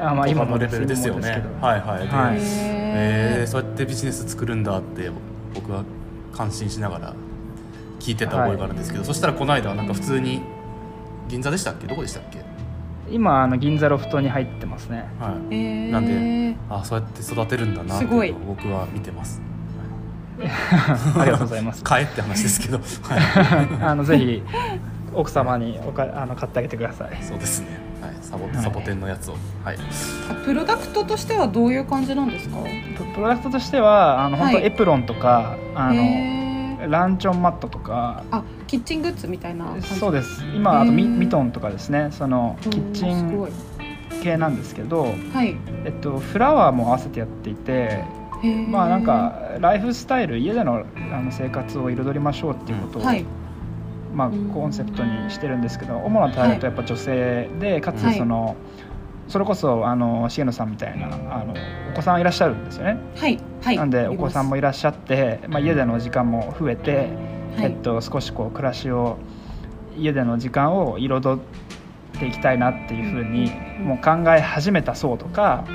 [0.00, 1.44] あまあ今のレベルですよね。
[1.60, 5.10] はいはい、はい、えー、そうやってビジネス作るんだって
[5.54, 5.84] 僕は
[6.32, 7.14] 感心しながら
[7.98, 10.42] 聞いてた覚えがあるんですけど、はい、そしたらこの間なんか普通に
[11.28, 11.86] 銀座でしたっけ？
[11.86, 12.44] どこでしたっけ？
[13.10, 19.40] 今あの銀座ロフトに入ってますね、はい、えー、なんであそうやって育てるんだなって僕は見てます。
[21.16, 21.82] ありがとうございます。
[21.82, 22.82] 買えって話ですけど、は
[23.62, 24.42] い、 あのぜひ
[25.14, 27.16] 奥様におかあの買ってあげてください。
[27.22, 27.68] そうですね、
[28.06, 29.78] はい、サボサボテンのやつを、はい、
[30.44, 32.56] プロダクトとしてはどういう感じなんですか？
[33.14, 38.24] プロダクトとしてはあの、本当エプロンとかあのランチョンマットとか。
[38.30, 40.42] あキッチングッズみたいなそうです。
[40.54, 42.08] 今あとミミトンとかですね。
[42.10, 43.48] そのキッチン
[44.22, 45.56] 系なんですけど、はい。
[45.84, 48.04] えっと、フラワーも合わせてやっていて
[48.68, 53.24] まあなんかライフスタイル家でのあの生活を彩りましょうっていうことを、はい、
[54.16, 58.56] まあ、コンセプトにしてるんですけど主なターゲットはやっぱ女性で、かつその、はい、
[59.28, 61.54] それこそあの重野さんみたいなあの
[61.92, 62.98] お子さんいらっしゃるんですよね。
[63.14, 67.10] はい、はい、なんでお子さんもいらっしゃって、まあ、家での時間も増えて、
[67.58, 69.18] えっと、少しこう暮らしを
[69.98, 71.38] 家での時間を彩っ
[72.18, 75.66] ていきたいなっていうふうにもう考え始めた層とか、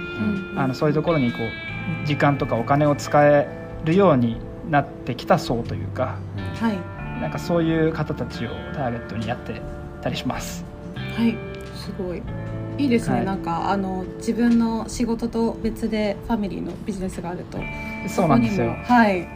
[0.58, 1.38] あのそういうところにこ
[2.04, 3.48] う時間とかお金を使え
[3.86, 6.18] るようになってきた層というか、
[6.60, 9.62] はい、なんかそういう方たちをターゲットにやって
[10.02, 10.66] たりします。
[11.16, 11.38] はい
[11.76, 12.22] すごい。
[12.78, 13.26] いいですね、はい。
[13.26, 17.60] なんかあの自分の仕事と別でファミリーのビジネスがあると
[18.08, 18.76] そうなんですよ。
[18.84, 19.28] はい。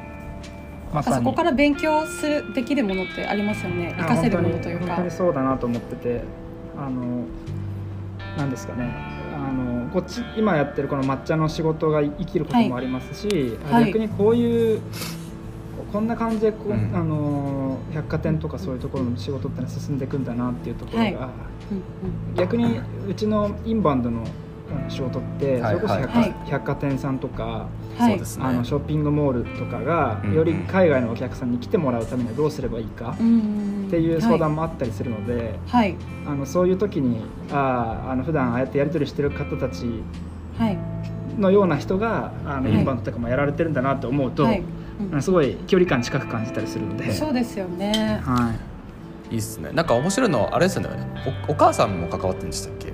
[0.94, 1.16] まさに。
[1.18, 3.94] そこから勉強するできるものってありますよね。
[3.98, 4.80] あ活かせるものというか。
[4.80, 6.22] 本当に本当にそうだなと思ってて。
[6.78, 7.24] あの
[8.38, 8.92] なんですかね。
[9.36, 13.86] あのこっち今やってるこの抹茶の仕事が生きることもありますし、はい。
[13.88, 14.82] 逆にこういう
[15.96, 16.92] こんな感じでこう、うん。
[16.94, 21.14] あの百貨店とかそういうところの仕事ってのは進んでいくんだなっていうところが、はい。
[21.14, 24.26] うん逆にうちのインバウンドの
[24.90, 25.76] 仕事って、はい。
[25.78, 26.36] それこそ百貨,、はい。
[26.48, 35.96] 百貨店さんとかうんはいあのショッピングモールとかが、うんより海外のお客さんに来てもらうためにはどうすればいいか、うんっていう相談もあったりするので、はい。
[36.28, 37.22] あのそういう時に
[37.54, 39.86] あああの普段ああやってやり取りしてる方たち
[40.60, 40.78] はい。
[41.40, 42.74] のような人があのはい。
[42.74, 44.62] インバウンドとかもやられてるんだなと思うと、はい
[45.12, 48.22] あのすごい距離感近く感じたりするので、そうですよね。
[48.24, 48.54] は
[49.32, 49.36] い。
[49.36, 49.72] いっすね。
[49.74, 50.90] なんか面白いのはあれですよね。
[51.48, 52.88] おお母さんも関わってるんでしたっけ？
[52.90, 52.92] い、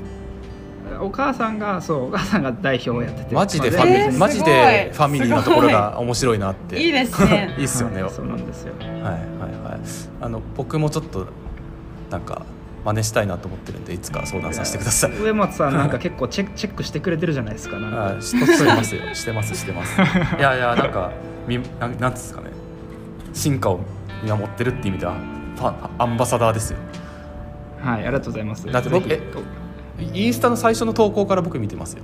[1.00, 3.36] お母さんがそうお母さんが代表をやってて。
[3.36, 6.82] マジでフまあァミリー、えーマジすでファミリーなところが面白いなって。
[6.82, 7.54] いいですね。
[7.60, 8.74] いいっすよね、はいそうなんですよ。
[8.80, 9.80] はいはいはい。
[10.22, 11.28] あの僕もちょっと
[12.10, 12.42] なんか
[12.84, 15.18] 真似したいなと思ってるんでいつか相談させてください。
[15.20, 18.18] 上松さんなんか結構チェックチェックしてくれてるじゃないですかなんか。
[18.18, 19.02] あししてますよ。
[19.14, 20.00] してますしてます。
[20.00, 21.12] いやいやなんか
[21.48, 22.48] みなんなんですかね。
[23.34, 23.80] 進化を
[24.24, 25.14] 見守ってるって意味では
[25.56, 26.80] ファンアンバサダーですよ。
[27.82, 28.66] はいありがとうございます。
[28.66, 29.22] だって僕ぜ
[29.98, 30.10] ひ。
[30.14, 32.04] インスタの最初の投稿から僕見てますよ、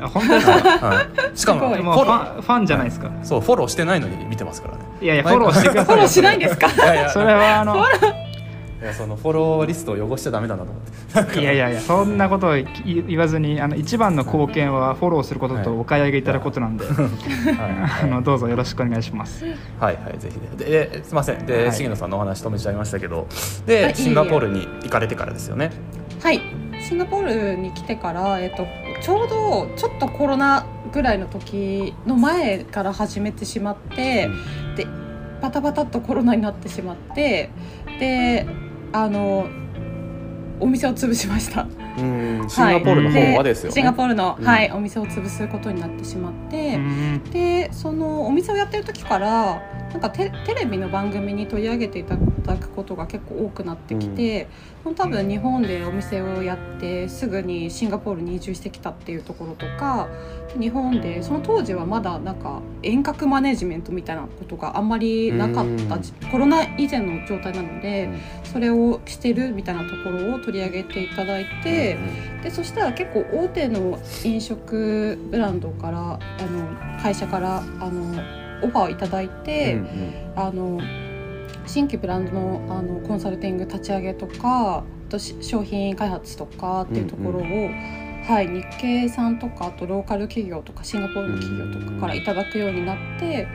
[0.00, 0.52] あ本当ですか？
[0.52, 1.02] は
[1.34, 3.10] い、しかもファンファンじゃないですか。
[3.24, 4.84] そうフォローしてないのに見てますからね。
[5.00, 5.96] いやいやフォローしてください。
[5.96, 6.70] フォローしないんですか？
[6.70, 7.10] いやいや。
[7.10, 7.84] それはあの
[8.92, 11.38] そのフォローリストを汚しちゃダメだなと思って。
[11.40, 12.66] いやいやいやそんなことを言
[13.06, 16.96] 言わずにあの一番の貢献はフォローすることとお買い上げいただくことなんで、はい。
[18.04, 19.44] あのどうぞよろしくお願いします。
[19.44, 21.46] はいはいぜひねでですいません。
[21.46, 21.76] で、はい。
[21.76, 25.70] 重野さんのお話止めちゃいましたけどはいでシンガポールに行かれてからですよね。
[26.22, 26.40] はい。
[26.82, 28.66] シンガポールに来てから、えっと、
[29.00, 34.28] ちょうどちょっとコロナぐらいの時の前から始めてしまって、
[34.76, 34.86] で
[35.40, 37.50] バタバタっとコロナになってしまって
[37.98, 38.46] で
[38.92, 39.46] あの
[40.60, 41.66] お店を潰しました。
[41.98, 44.46] うんシンガポールの方はですよね、シンガポールの、うん。
[44.46, 47.24] はい、お店を潰すことになってしまって、うん。
[47.30, 54.48] でそのお店をやってる時からなんかテテレビの番組に取り上げていただくことが結構多くなってきて、
[54.96, 60.08] 多分日本でお店をやってすぐにシンガポールに移住してきたっていうところとか
[60.58, 65.98] 日本でその当時はまだなんか遠隔マネジメントみたいなことがあんまりなかった、
[66.30, 68.08] コロナ以前の状態なので、
[68.44, 71.98] それをしてるみたいなところを取り上げていただいて。
[72.42, 76.20] でそしたら結構大手の飲食ブランドからあの
[77.00, 79.80] 会社からあのオファーをいただいて、
[80.36, 80.80] あの
[81.66, 93.46] 新規ブランドのあのコンサルティング立ち上げとかあとし商品開発とかっていうところを、はい、日系さんとかあとローカル企業とかシンガポールの企業とかからいただくようになって。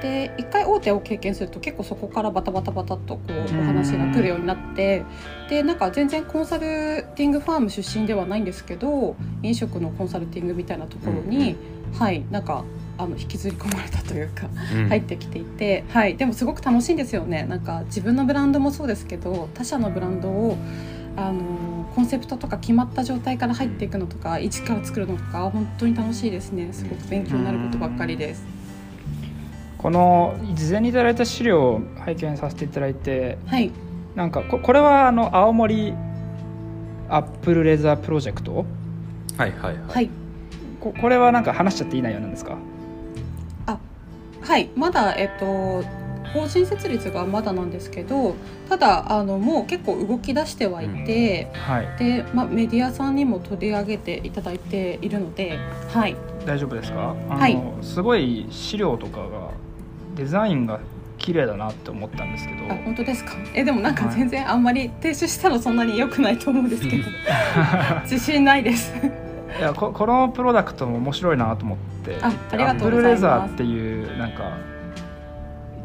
[0.00, 5.04] で一回大手を経験すると結構そこからバタバタバタっとこうお話が来るようになって
[5.48, 11.56] でなんか全然コンサルティングファーム出身ではないんですけど飲食のコンサルティングみたいなところに、
[11.98, 12.64] はいなんか
[12.98, 14.88] あの引きずり込まれたというか、うん。
[14.88, 17.44] 入ってきていて、はい、でもすごく楽しいんですよね。
[17.44, 20.56] なんか自分のブランドもそうですけど他社のブランドを
[21.16, 26.72] あのコンセプトとか決まった状態から入っていくのとか一から作るのとか本当に楽しいですね。
[26.72, 28.44] すごく勉強になることばっかりです。
[29.78, 33.72] この事前にいただいた資料を拝見させていただいてはい、
[34.14, 35.92] なんかここれはあの青森
[37.08, 38.64] アップルレザープロジェクト
[39.36, 40.10] はいはいはい、はい。
[40.80, 42.56] ここれはなんか話しちゃっていい内容なんですか？
[44.52, 45.82] はい、まだ、えっと、
[46.34, 48.34] 法人設立がまだなんですけど
[48.68, 51.88] ただあのもう結構動き出してはいて、はい。
[51.98, 57.16] でまあ、メディアさんにも取り上げていただいているので、はい、大丈夫ですか？
[57.30, 57.58] あの、はい。
[57.80, 59.52] すごい資料とかが
[60.16, 60.80] デザインが
[61.16, 62.70] 綺麗だなって思ったんですけど。
[62.70, 63.32] あ本当ですか？
[63.54, 64.16] えでもなんかはい。
[64.16, 67.04] 全然あんまり提出したらそんなに良くないと思うんですけど。
[68.04, 68.92] 自信ないです
[69.62, 72.18] いやここのプロダクトも面白いなと思って。
[72.20, 73.26] あありがとうございます。
[73.26, 74.56] アップルレザーっていうなんか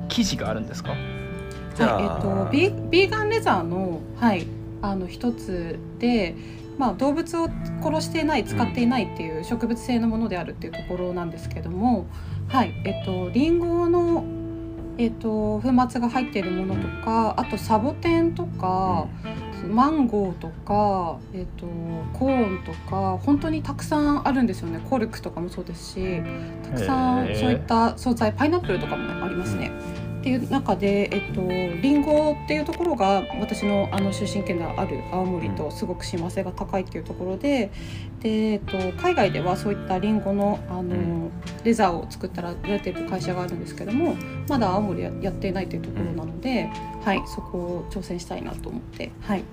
[0.10, 0.94] 生地があるんですか？
[1.76, 1.96] じゃあ。
[1.96, 4.48] はいえっとビービーガンレザーのはい
[4.82, 6.36] あの一つで、
[6.78, 7.50] まあ、動物を
[7.82, 12.06] 殺していない使っていないっていう植物性のものであるっていうところなんですけども、
[12.48, 14.24] はいえっとリンゴの
[15.00, 19.08] えっと粉末が入っているものとかあとサボテンとか、
[19.68, 21.66] マンゴーとか、えっと
[22.18, 24.80] コーンとか本当にたくさんあるんですよね。
[24.90, 26.22] コルクとかもそうですし
[26.64, 29.72] たくさんそういった素材パイナップルとかもありますね。
[30.20, 37.72] っていう中で、えっと、リンゴっていうところが私のあの出身県である青森とすごく親和性が高いっていうところで
[38.20, 41.30] で、えっと、海外ではそういったリンゴのあの、
[41.64, 44.16] レザーを作ったら売られてる会社があるんですけども
[44.50, 46.70] まだ青森ややっていないというところなので、
[47.06, 49.12] はい、そこを挑戦したいなと思って。
[49.22, 49.44] はい、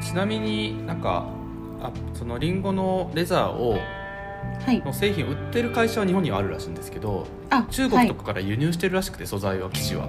[0.00, 1.26] ちなみになんか
[1.82, 3.78] あそのリンゴのレザーを
[4.66, 10.08] の製品を売ってる会社は日本にはあるらしいんですけど、はい、中国とかから輸入してるらしくて素材は生地は。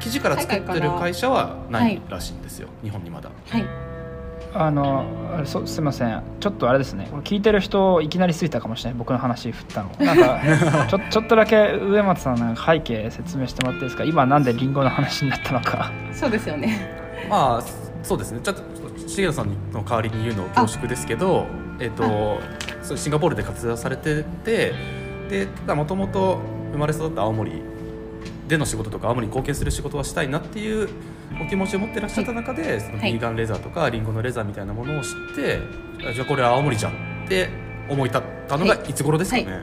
[0.00, 3.30] 生地から作ってる会社はないらしいんですよ、はい、日本にまだ。
[3.48, 3.64] はい。
[4.54, 5.06] あの
[5.44, 6.22] そすみません。
[6.40, 7.08] ちょっとあれですね。
[7.10, 8.98] これ聞いてる人いきなり過ぎたかもしれない。
[8.98, 9.90] 僕の話振ったの。
[9.98, 10.40] なんか
[10.90, 14.04] ちょちょっとだけ上松さんの背景説明してもらっていいですか？
[14.04, 15.90] 今なんでリンゴの話になったのか。
[16.12, 17.26] そうですよね。
[17.30, 17.62] まあ
[18.02, 18.40] そうですね。
[18.42, 18.62] ちょっと
[19.20, 21.46] 重野さんの代わりに言うの恐縮ですけど
[21.78, 21.94] えっ、ー、
[22.84, 24.74] とシンガポールで活動されてて
[25.28, 26.40] でただもともと
[26.72, 27.62] 生まれ育った青森
[28.48, 30.88] での仕事とか青森に貢献する仕事はしたいなっていう
[31.40, 35.58] お気持ちを持ってらっしゃった中で、はい、そのビーガンレザーとかリンゴのレザーみたいなものを知って、
[36.04, 36.92] はい、じゃあこれは青森じゃん
[37.24, 37.48] って
[37.88, 38.94] 思い立ったのがい。
[38.94, 39.62] つ頃ですかね、はい。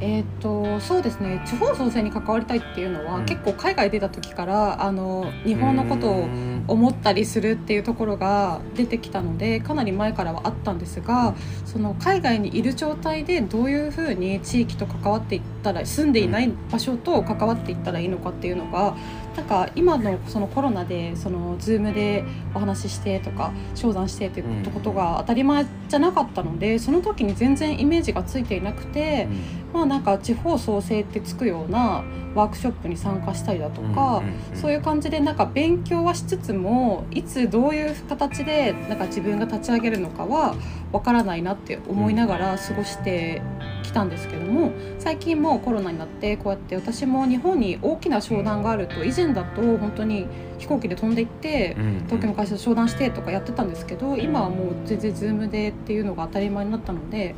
[0.00, 1.42] えーと、そうですね。
[1.46, 6.28] 地方創生に関わりたいっていうのは、うん、結構海外出た時からあの日本のことを
[6.68, 18.96] 思ったりするっていうところが出てきたのでかなり前からはあったんですがその海外にいる状態でどういうふうに地域と関わっていったら住んでいない場所と関わっていったらいいのかっていうのが
[19.36, 22.24] なんか今のそのコロナでその Zoom で
[22.54, 29.28] お話ししてとか商談してっていうことが当たり前じゃなかったのでその時に全然イメージがついていなくて、
[29.74, 32.02] まあなんか地方創生ってつくような
[32.34, 34.22] ワークショップに参加したりだとか、
[34.54, 40.54] そういう感じでなんか勉強はしつつもいつどういう形でなんか自分が立ち上げるのかは
[40.92, 43.42] わからないなって思いながら過ごして
[43.82, 50.26] きたんですけども最近もコロナになってこうやって私も日本に大きな商談があると以前だと本当に
[50.58, 57.34] 飛行機で飛んで行って東京の会社と商談してとかやってたんですけど今はもう全然 Zoom でっていうのが当たり前になったので。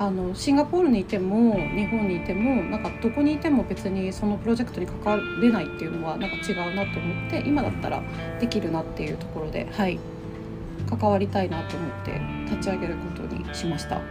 [0.00, 8.02] あのシンガポールにいても日本にいてもなんかどこにいても別にそのプロジェクトに関われないっていうのはなんか違うなと思って今だったら
[8.40, 10.00] できるなっていうところではい。
[10.88, 13.96] 関わりたいなと思って立ち上げることにしました。
[13.96, 14.02] うん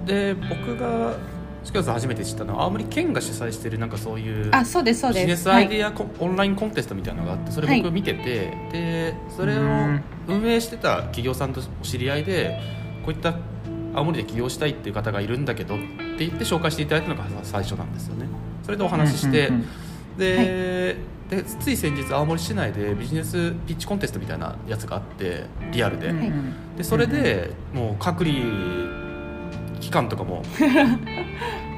[0.00, 1.16] うん、で僕が
[1.64, 5.26] しかさ初めて知ったのは青森県が主催してるなんかそういうあそうですそうです。
[5.26, 8.24] ビジネスアイデア、はい、オンラインコンテストみたいなのがあってそれ僕見てて、は
[8.70, 9.60] い、でそれを
[10.26, 12.58] 運営してた企業さんとお知り合いで
[13.04, 13.34] こういった
[13.94, 18.26] 青森で起業したいっていう方がいるんだけどって言って紹介していただいたのが最初なんですよね。
[18.62, 19.50] それでお話しして、
[20.16, 20.46] ではい、
[21.36, 26.08] でつい先日青森市内でビジネスピッチコンテストみたいなやつがあってリアルで。
[26.08, 26.32] はい、
[26.76, 28.36] でそれでもう隔離
[29.80, 30.42] 期間とかも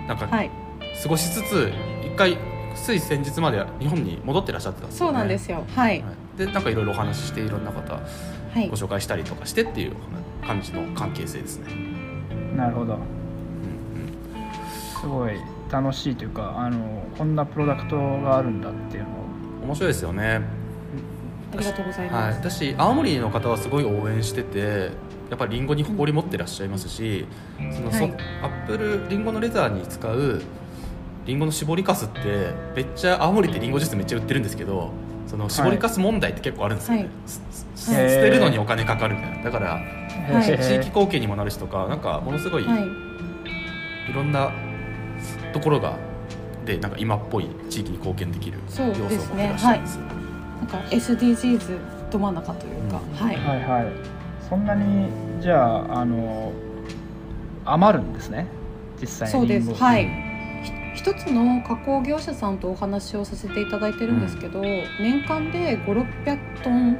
[0.06, 1.72] なんか過ごしつつ
[2.04, 2.36] 一回
[2.74, 5.64] つい先日まで日本に戻ってらっしゃってたんですよ、ね、そうなんですよ。
[5.74, 6.04] はい、
[6.36, 8.00] でなんかいろいろお話ししていろんな方
[8.68, 9.92] ご紹介したりとかしてっていう
[10.46, 11.93] 感じの関係性ですね。
[12.56, 12.98] なるほど、
[15.00, 15.34] すごい
[15.70, 19.08] 楽しいというかあのこんなプロダクトがあるんだっていうの
[19.64, 20.40] 面白いですよね。
[21.52, 24.90] ありがとうございます、はい、私青森の方はすごい応援してて
[25.30, 27.26] やっぱりりんごに誇り持ってらっしゃいますし、
[27.58, 28.02] その、はい、
[28.42, 30.42] アップルりんごのレザーに使う
[31.26, 34.90] りんごの絞りかすってめっちゃ青森ってりんごジュースめっちゃ売ってるんですけど
[35.26, 37.10] その絞りかす問題って結構あるんですよね、はい、
[37.76, 39.44] 捨てるのにお金かかるみたいな。
[39.44, 39.80] だから、
[40.32, 42.82] はい、地域貢献にもなるしとかなんかものすごい、はい、
[44.10, 44.52] いろんな
[45.52, 45.96] ところが
[46.64, 50.04] でなんか今っぽい地域に貢献できる要素を持ってらっしゃるんです、ね、
[50.60, 53.92] なんか SDGs ど真ん中というか、うん、はい、はいはい。
[54.48, 55.08] そんなに
[55.40, 56.52] じゃああの
[57.64, 58.46] 余るんですね。
[59.00, 59.74] 実際にそうです。
[59.74, 60.08] はい。
[60.94, 64.64] 一つの加工業者さんとお話をさせていただいてるんですけど、うん、
[65.00, 66.96] 年間で5600トン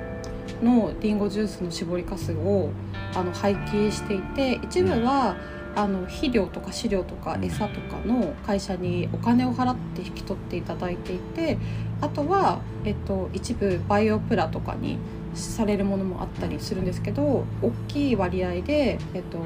[0.63, 2.71] のりんごジュースの搾りかすを
[3.15, 5.37] あの廃棄していて一部は、
[5.77, 11.59] あの肥料とか飼料とか餌とかの会社にお金を払って引き取っていただいていて
[12.01, 14.99] あとは、えっと、一部バイオプラとかに
[15.35, 19.39] されるものもあったりするんですけど大きい割合で、えっと、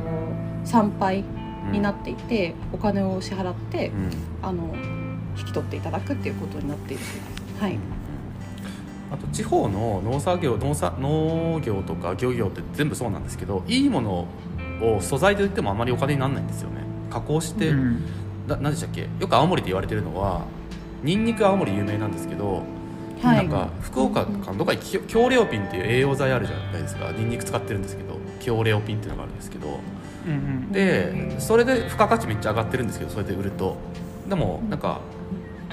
[0.64, 1.24] 参拝
[1.72, 4.10] になっていて、うん、お金を支払って、うん、
[4.42, 4.74] あの
[5.38, 7.04] 引き取っていただくっていうことになっている。
[7.58, 7.78] はい。
[9.10, 14.28] あと地方の農作業農作農業とか漁業って全部そうなんですけどいいもの
[14.82, 16.82] を素材で売ってもあまりお金にならないんですよね。
[17.10, 18.04] 加工して、うん、
[18.46, 19.08] 何でしたっけ？
[19.18, 20.42] よく青森で言われてるのは
[21.02, 22.62] にんにく青森有名なんですけど、
[23.22, 27.10] はい、なんか福岡かどっかに強レオピンっていう栄養剤あるじゃないですか。
[27.12, 29.78] にんにく使ってるんですけど強レオピンっていうのがあるんですけど。
[30.72, 33.78] でそれで付加価値めっちゃ上がってるんですけどそれで売ると。
[34.28, 35.00] でもなんか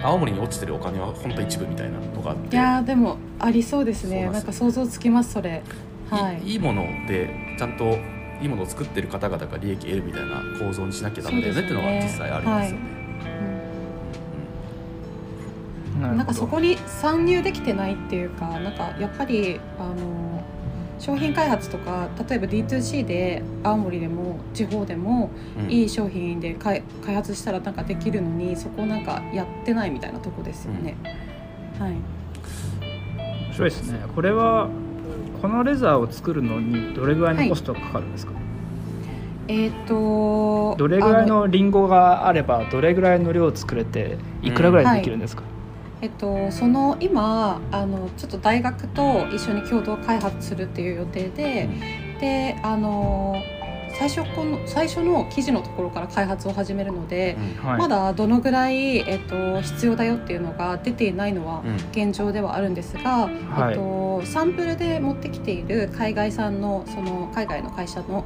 [0.01, 2.55] 青森に落ちてるお金は本当一部みたいなのがあって。
[2.55, 4.29] いやでもありそうですね。
[4.29, 5.63] なんか想像つきますそれ。
[6.09, 6.41] はい。
[6.43, 7.97] いいものでちゃんと
[8.41, 12.85] いいものを作ってる方々が利益得るみたいな構造にしなきゃダメだよねっていうのは実際あるんですよね、
[13.21, 13.29] は
[16.05, 16.11] い。
[16.11, 20.43] うん、なんかそこに参入できてないっていうかなんかやっぱりあの
[20.99, 25.29] 商品開発とか例えば D2C で青森でも地方でも
[25.67, 30.95] いい商品で開発したらなんかできるのにそこをなんかやってないみたいなとこですよね。
[31.75, 31.91] うん、はい。
[31.91, 33.99] 面白いですね。
[34.13, 34.69] これは
[35.41, 38.43] このレザーを作るのにどれぐらいのコストがかかるんですか、はい、
[39.47, 45.54] えっ、ー、とどれぐらいのリンゴがあればどれぐらいの量を作れていくらぐらいできるんですか、うん
[46.01, 51.69] えっと、その今あのちょっと大学と一緒に共同開発するっていう予定で、
[52.13, 53.35] うん、であの
[53.97, 57.69] 最初この最初の記事のところから開発を始めるので、うん。
[57.69, 68.25] はい、まだどのぐらい、えっと、必要だよっていうのが出ていないのは現状ではあるんですが、うんえっと、サンプルで持ってきている海外産のその海外の会社の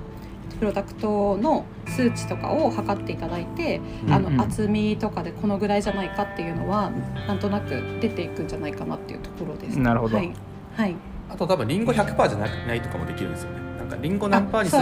[0.59, 6.91] プロダクトの数値とかを測っていただいて、うん、あの厚みとかでこのぐらいじゃないかっていうのは
[7.27, 7.69] なんとなく
[8.01, 9.79] 出ていくんじゃないかなっていうところです。
[9.79, 10.33] なるほど、はい、
[10.75, 10.95] はい、
[11.29, 13.59] あと多分リンゴ100%じゃないとかもできるんですよね。
[13.77, 14.77] なんかリンゴ何パーにす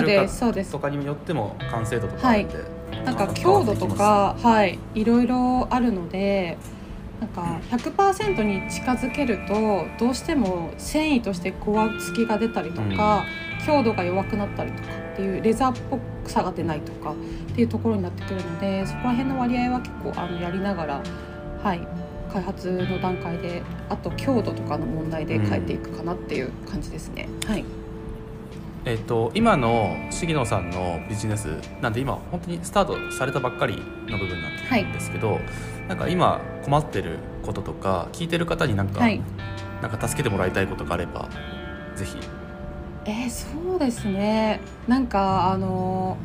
[0.51, 2.63] るかとかによっても完成度とかあるんで、は
[3.01, 4.80] い、なんか強度とかはい。
[4.95, 6.57] いろいろあるので。
[7.19, 12.95] なんか100%に近づけるとどうしても繊維としてごわつきが出たりとか、うん、
[13.66, 15.99] 強度が弱くなったりとかっていうレザーっぽ
[16.30, 17.16] さが出ないとかっ
[17.55, 21.01] ていうところになってくるのでそこら辺の割合は結構あのやりながら
[21.64, 21.88] はい
[22.32, 27.28] 開発の段階であと強度とかの問題で変えていくかなっていう感じですね。
[27.43, 27.66] うん、はい
[28.86, 31.47] えーと、今の重野さんのビジネス
[31.82, 35.41] なんで今本当にスタートされたばっかりの部分なんですけど、はい、
[35.89, 39.22] なんか今困ってることとか聞いてる方になんか、はい、
[39.82, 41.28] なんか助けてもらいたいことがあれば
[41.95, 42.37] ぜひ。
[43.10, 44.60] えー、そうですね。
[44.86, 46.18] なんかあの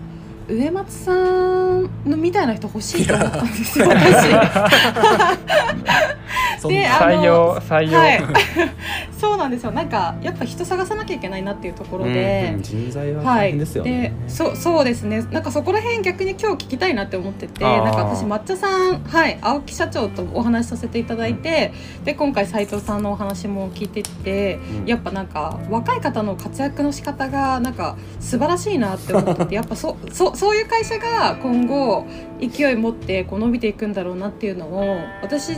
[0.48, 4.28] 植松さんのみたいな人欲しいと思ったんですよ私。
[6.68, 8.22] で採用採用、はい、
[9.18, 9.72] そうなんですよ。
[9.72, 15.24] なんかやっぱ人探さなきゃいけないなっていうところで、うん、人材は大変ですよね、はい、でそうそうですね。
[15.30, 19.38] なんかそこら辺逆に今日聞きたいなって思っててなんか私抹茶さんはい。
[19.40, 32.06] 青木社長とお話しさせていただいて、うん、で今回斉藤さんのお話も聞いてて、うん、やっぱなんか若い方の活躍の仕方がなんか素晴らしいなって思っててやっぱそそそういう会社が今後
[32.40, 35.56] 勢い持ってこう伸びていくんだろうなっていうのを私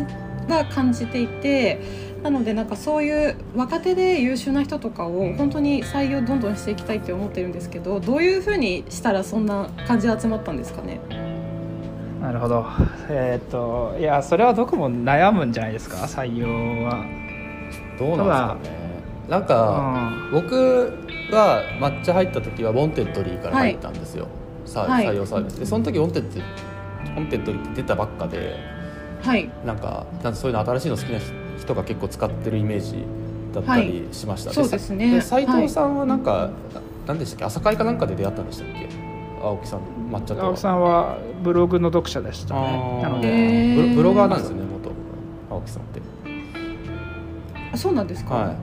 [0.48, 1.80] が感じていて
[2.22, 11.00] なのでなんかそういう若手で優秀な人とかを本当に採用どんどんしていきたいって思ってるんですけどどういうふうにしたらそんな感じで集まったんですかね？
[12.20, 12.64] なるほど
[13.10, 16.48] えー、っといやそれはどこも悩むんじゃないですか採用
[16.86, 17.04] は。
[17.98, 18.84] どうなんですかね？
[19.28, 20.92] なんか、うん、僕
[21.30, 24.32] が抹茶入った時は Wantedly から入ったんですよ、はい、
[24.82, 28.56] 採用サービスでその時ウォンテッドウォンテッドって出たばっかで
[29.22, 31.18] はい、なんかなんそういうの新しいの好きな
[31.58, 33.06] 人が結構使ってるイメージ
[33.54, 35.18] だったりしました、はい、そうですね。
[35.22, 36.50] 斉藤さんはなんか、はい、
[37.06, 37.44] 何でしたっけ？
[37.46, 38.86] 朝会かなんかで出会ったんでしたっけ？
[39.42, 43.00] 青木さん抹茶と青木さんはブログの読者でしたね。
[43.02, 43.94] なので。
[43.94, 44.90] ブロガーなんですよね元。
[45.50, 46.02] 青木さんって。
[47.72, 48.54] あそうなんですか？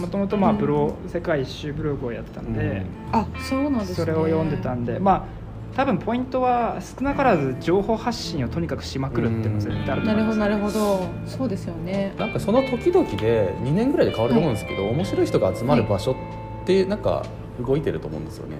[0.00, 4.98] もともとまあブロ、世界一周ブログをやってたんで、うん、あそうなんです、ね、それを読んでたんで。
[4.98, 5.37] まあ
[5.78, 11.06] 多分ポイントは少なからず情報発信をとにかくしまくるっていうのが絶対あるなるほどなるほど。
[11.24, 12.12] そうですよね。
[12.18, 16.16] なんかその時々で2年ぐらいで変わると思うんですけど、はい、面白い人が集まる場所
[16.62, 17.24] ってなんか
[17.64, 18.56] 動いてると思うんですよね。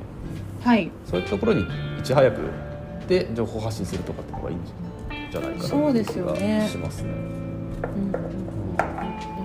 [0.62, 0.92] はい。
[1.06, 1.62] そういったところに
[1.98, 2.40] いち早く
[3.08, 4.60] で情報発信するとかっていうのがいいん
[5.32, 6.68] じゃないかなそうですよね。
[6.70, 8.18] しますね、うん、な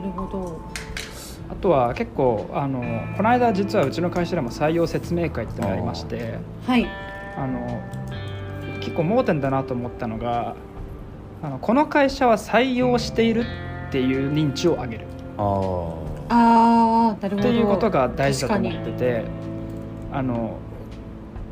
[0.03, 0.61] るほど。
[1.49, 2.83] あとは結構あの
[3.17, 7.81] この間実はうちの会社でも採用説明会っていうのがありましてはいあの
[8.79, 10.55] 結構盲点だなと思ったのが
[11.41, 13.45] あのこの会社は採用している
[13.89, 15.07] っていう認知を上げる。
[16.29, 17.49] あなるほど。
[17.49, 19.25] っていうことが大事だと思ってて
[20.11, 20.57] あの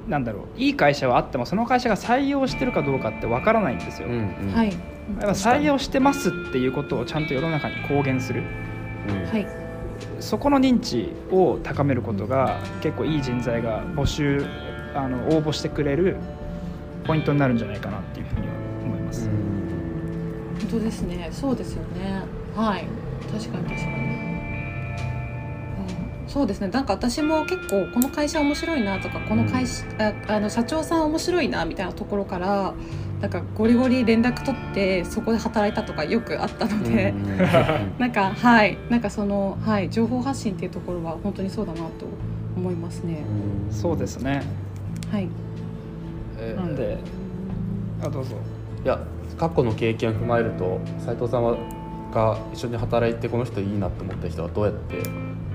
[0.08, 4.08] なんだろういい会社はあってもその会社が採用してるかどうかってわからないんですよ。
[4.08, 4.74] うんうん、はい、
[5.20, 8.44] 採用してますっていうことをちゃんと世の中に公言する、
[9.32, 9.48] はい、
[10.20, 14.46] そこの認知を高めることが結構いい人材が募集
[14.94, 16.18] あの応募してくれる
[17.06, 18.54] ポイントになるんじゃないかなっていうふうには
[18.86, 19.30] 思います。
[19.30, 21.30] 本当ですね。
[21.32, 22.22] そうですよね。
[22.56, 22.86] はい。
[23.32, 24.22] 確かに確かに。
[26.24, 26.68] うん、そうですね。
[26.68, 32.74] なんか私も結構この会社面白いなとかこの会社、うん、あの社長さん面白いなみたいなところから
[33.22, 37.14] なんかゴリゴリ連絡取ってそこで働いたとかよくあったので、
[38.00, 41.86] なんかはいなんかそのはい情報発信っていうところは本当にそうだなと
[42.56, 43.24] 思いますね。
[43.70, 44.42] そうですね。
[45.12, 45.28] はい。
[46.40, 46.98] えー、なんで？
[48.04, 48.36] あどうぞ。
[48.84, 49.00] いや
[49.38, 51.58] 過去の経験を踏まえると斉藤さんは
[52.14, 55.04] が一緒に働いてこの人いいなと思った人はどうやって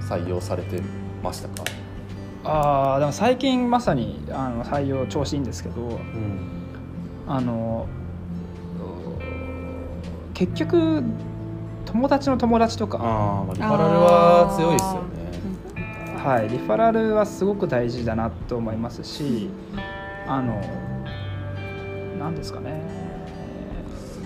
[0.01, 0.81] 採用されて
[1.23, 1.65] ましたか？
[2.45, 5.99] あでも最近まさにあの採用調子いいんですけど、うん、
[7.27, 7.87] あの
[10.35, 11.03] 結局
[11.85, 12.99] 友達の友達とか。
[13.01, 15.16] あリファラルは強いですよね
[16.27, 19.49] はいリファラルはすごく大事だなと思いますし
[20.27, 20.61] あの
[22.19, 22.83] 何ですかね。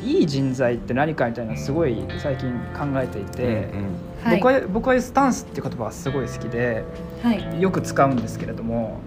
[0.03, 6.85] いい人材って何かみたいなすごい最近考えていて、うんうん、僕は僕はスタンスっていう言葉がすごい好きで、
[7.23, 8.99] はい、よく使うんですけれども、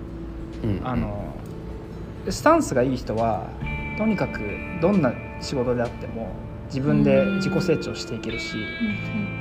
[0.64, 1.34] うんうん、あの
[2.30, 3.50] スタンスがいい人は
[3.98, 4.40] とにかく
[4.84, 6.30] どんな仕事であっても
[6.74, 8.56] 自分で自己成長していけるし、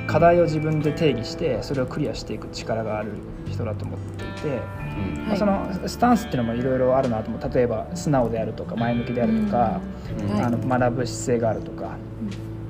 [0.07, 3.13] 課題を自分で定義してそれをクリアしていく力がある
[3.51, 4.61] 人だと思っていて、
[5.19, 5.27] うん。
[5.27, 7.55] まあ、そのスタンスっていうのもいろいろあるなと思う。
[7.55, 9.81] 例えば素直であるとか前向きであるとか、
[10.21, 11.97] うん、あの学ぶ姿勢があるとか,、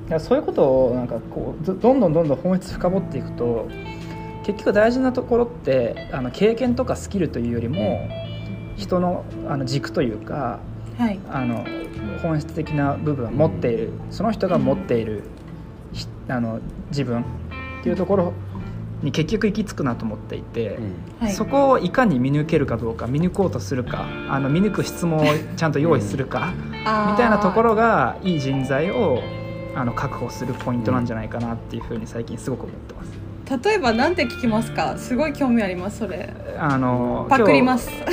[0.09, 3.67] かそういうことをなんかこうどんどんどんどん本質深掘っていくと
[4.45, 8.07] 結局大事なところってあの経験とかスキルというよりも
[8.77, 10.59] 人のあの軸というか、
[10.97, 11.65] はい、あの
[12.23, 13.91] 本質的な部分を持っている。
[14.09, 15.23] その人が持っている、
[16.27, 16.59] あの
[16.89, 17.23] 自分っ
[17.83, 18.33] ていうところ
[19.03, 20.79] に結局行き着くなと思っていて、
[21.21, 25.23] うん、そこをいかに見抜けるかどうか見抜こうとするかあの見抜く質問を
[25.57, 29.21] ちゃんと用意するか、うん、みたいなところがいい人材を
[29.75, 33.11] あの確保するポイントなんじゃないかなっていうふうに最近すごく思ってます。
[33.65, 34.97] 例えば何て聞きますか？
[34.97, 36.33] すごい興味ありますそれ。
[36.57, 37.89] あのパクります。
[37.89, 38.05] 今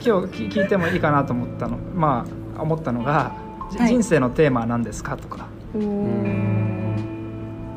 [0.00, 0.10] 日
[0.48, 3.32] 聞いてもいいかなと思ったのまあ思ったのが、
[3.76, 5.46] はい、人生のテーマは何ですかとか。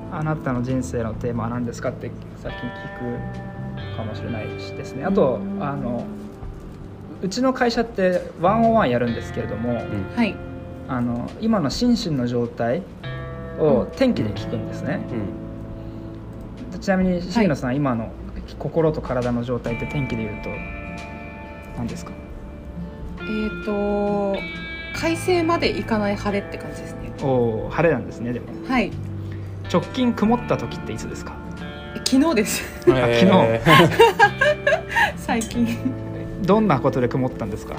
[0.09, 2.63] あなたの人生のテーマは何ですかって先に聞
[3.93, 5.05] くかもしれないしですね。
[5.05, 6.05] あとあの
[7.21, 9.75] うちの会社ってワンオンワンやるんですけれども、
[10.15, 10.36] はい、
[10.88, 12.84] あの今の心身の状態
[13.59, 14.99] を天気で聞くんですね、
[16.73, 18.11] うん、ちなみに重野さん、はい、今の
[18.59, 20.49] 心と体の状態って天気でいうと
[21.78, 22.11] 何ですか？
[23.19, 24.38] えっ、ー、と
[25.00, 27.14] 快晴までいかない晴れって感じですね。
[27.22, 28.48] おお晴れなんですねでも。
[28.68, 28.91] はい。
[29.72, 31.36] 直近曇った時っていつですか？
[32.06, 33.32] 昨日です、えー、昨
[35.16, 35.18] 日。
[35.18, 35.68] 最近。
[36.41, 37.76] どんなことで曇ったんですか？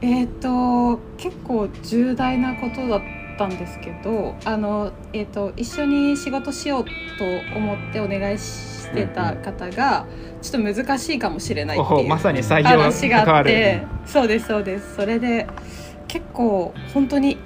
[0.00, 3.00] えっ、と結構重大なことだっ
[3.38, 6.90] たんですけどあの、えーと、一緒に仕事しようと
[7.56, 10.06] 思ってお願いしてた方が、
[10.42, 13.82] ちょっと難しいかもしれないっていうまさに採用話があって。
[14.06, 14.96] そうですそうです。
[14.96, 15.46] それで
[16.12, 17.38] 結構本当に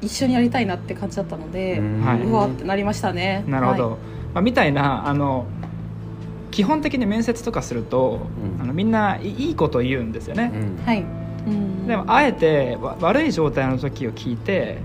[0.00, 3.44] 一緒にやりたいなって感じだったので、はい、うわってなりましたね。
[3.46, 3.98] なるほど、はい、
[4.32, 5.44] まあ、みたいなあの
[6.50, 10.52] 基本的に面接とかすると、うん、あのみんないいこと言うんですよね。
[10.86, 11.04] はい、
[11.86, 14.78] でもあえて悪い状態の時を聞いて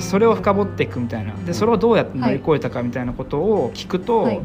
[0.00, 1.34] それを深掘っていくみたいな。
[1.34, 4.40] でそれをどうやって乗り越えたかみたいなことを聞くと、はい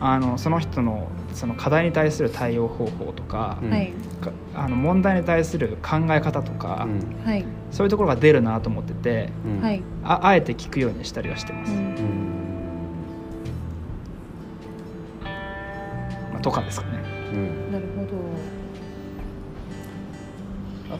[0.00, 3.92] あのその人のその課題に対する対応方法とか、はい、
[4.54, 6.86] あの問題に対する考え方とか、
[7.24, 9.30] はい、そういうところが出るなと思ってて、
[9.62, 11.72] はい、ああえて聞くようにしたりはしてます。
[16.32, 16.98] まあ、とかですかね。
[17.72, 18.12] なるほど。
[20.90, 20.98] あ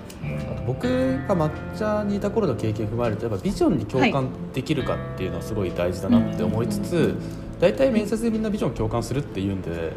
[0.56, 0.84] と僕
[1.28, 7.14] が抹茶にいた頃の経験を踏まえるとやっぱビジョンに共感できるかっていうのはすごい大事だなって思いつつ、
[7.62, 9.92] 大体面接でみんなビジョン共感するって言うんで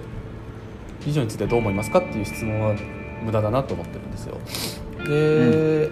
[1.04, 2.76] ビジョンについてどう思いますかっていう質問は
[3.24, 4.38] 無駄だなと思ってるんですよ。
[5.04, 5.92] でう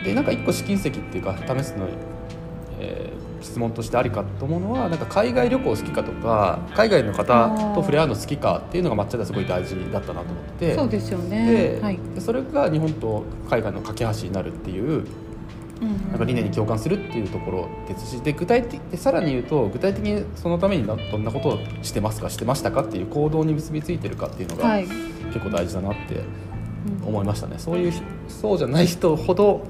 [0.00, 1.86] ん、でなんか一個試金石っていうか試すの、
[2.80, 10.74] えー、質問としてありかと思うのはなんか海外旅行好きかとか海外の方と触れ合うの好きかっていうのが抹茶ではすごい大事だったなと思って。
[10.74, 11.78] そうですよね。
[11.78, 15.06] で、はい、それが日本と海外の架け橋になるっていう
[15.80, 26.24] なんか理念に共感するっていうところですしで具体的でさらに言うと具体的にそのためにどんなことをしてますかしてましたかっていう行動に結びついてるかっていうのが結構大事だなって
[27.04, 27.92] 思いましたね、そういう
[28.28, 29.64] そうじゃない人ほど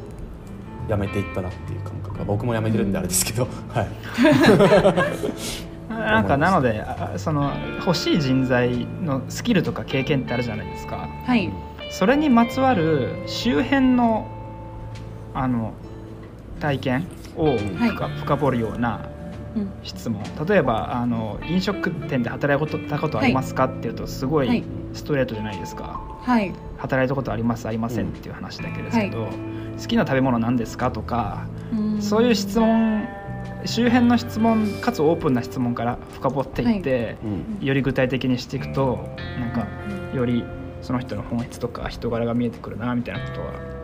[0.89, 3.89] やめていったなっていう感覚が僕もやめてるんであれですけど、 はい。
[5.89, 6.85] なんかなので
[7.17, 11.09] その欲しい人材のスキルとか経験ってあるじゃないですか。
[11.25, 11.51] はい。
[11.91, 14.27] それにまつわる周辺の
[15.35, 15.73] あの
[16.61, 19.09] 体験を深,、深掘るような
[19.83, 26.01] 質問、例えばあの飲食店で働いたことありますか、っていうとすごいストレートじゃないですか。
[26.23, 26.53] はい。
[26.79, 29.33] 働いたことありますありませんっていう話だけですけど、はい、
[29.81, 31.47] 好きな食べ物何ですかとか
[32.01, 33.07] そういう質問
[33.65, 37.31] 周辺の質問かつオープンな質問から深掘っていって、は
[37.61, 39.09] い、より具体的にしていくと
[39.41, 39.67] なんか
[40.15, 40.45] より
[40.83, 43.76] その人の本質とか人柄が見えてくるなみたいなことは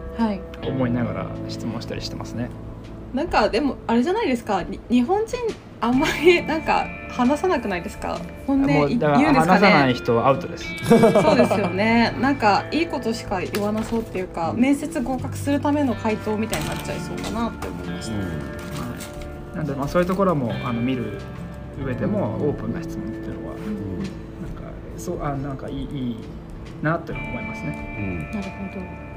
[0.66, 2.50] 思いながら質問したりしてますね。
[3.14, 4.62] なんかでもあれじゃないですか。
[4.88, 5.36] 日本人
[5.80, 8.18] あんまりなんか話さなくないですか？
[8.46, 9.24] 本音言うんですかね？
[9.34, 10.64] 話さない人はアウトです。
[10.88, 12.14] そうですよね。
[12.20, 18.20] なんかいいことしか言わなそうっていうか面接合格するための回答みたいになっちゃいそうかなって思いました、うん。
[18.20, 18.26] は
[19.54, 21.18] い、なんでまあそういうところもあの見る
[21.84, 24.06] 上でもオープンな質問っていうのは、うん、なん
[24.54, 26.16] かそうあなんかいいいい
[26.82, 29.11] なって思いますね、うん、なるほど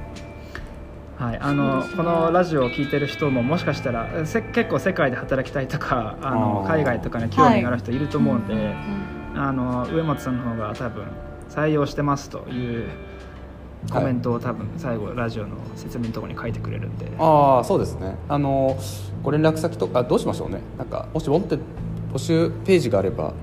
[1.18, 8.76] はい、あの、ね、このラジオを聴いてる人ももしかしたらせ結構世界で働きたいとかあの海外とかに興味がある人いると思うんで、はい、
[9.36, 11.06] あの上松さんの方が多分
[11.50, 12.90] 採用してますという
[13.90, 18.18] コメントを多分最後ラジオの説明のところに書いてくれるんで、ああそうですね。
[18.28, 18.78] あの
[19.22, 20.60] ご連絡先とかどうしましょうね。
[20.78, 21.60] なんかもし持って
[22.12, 23.34] 募集ページがあれば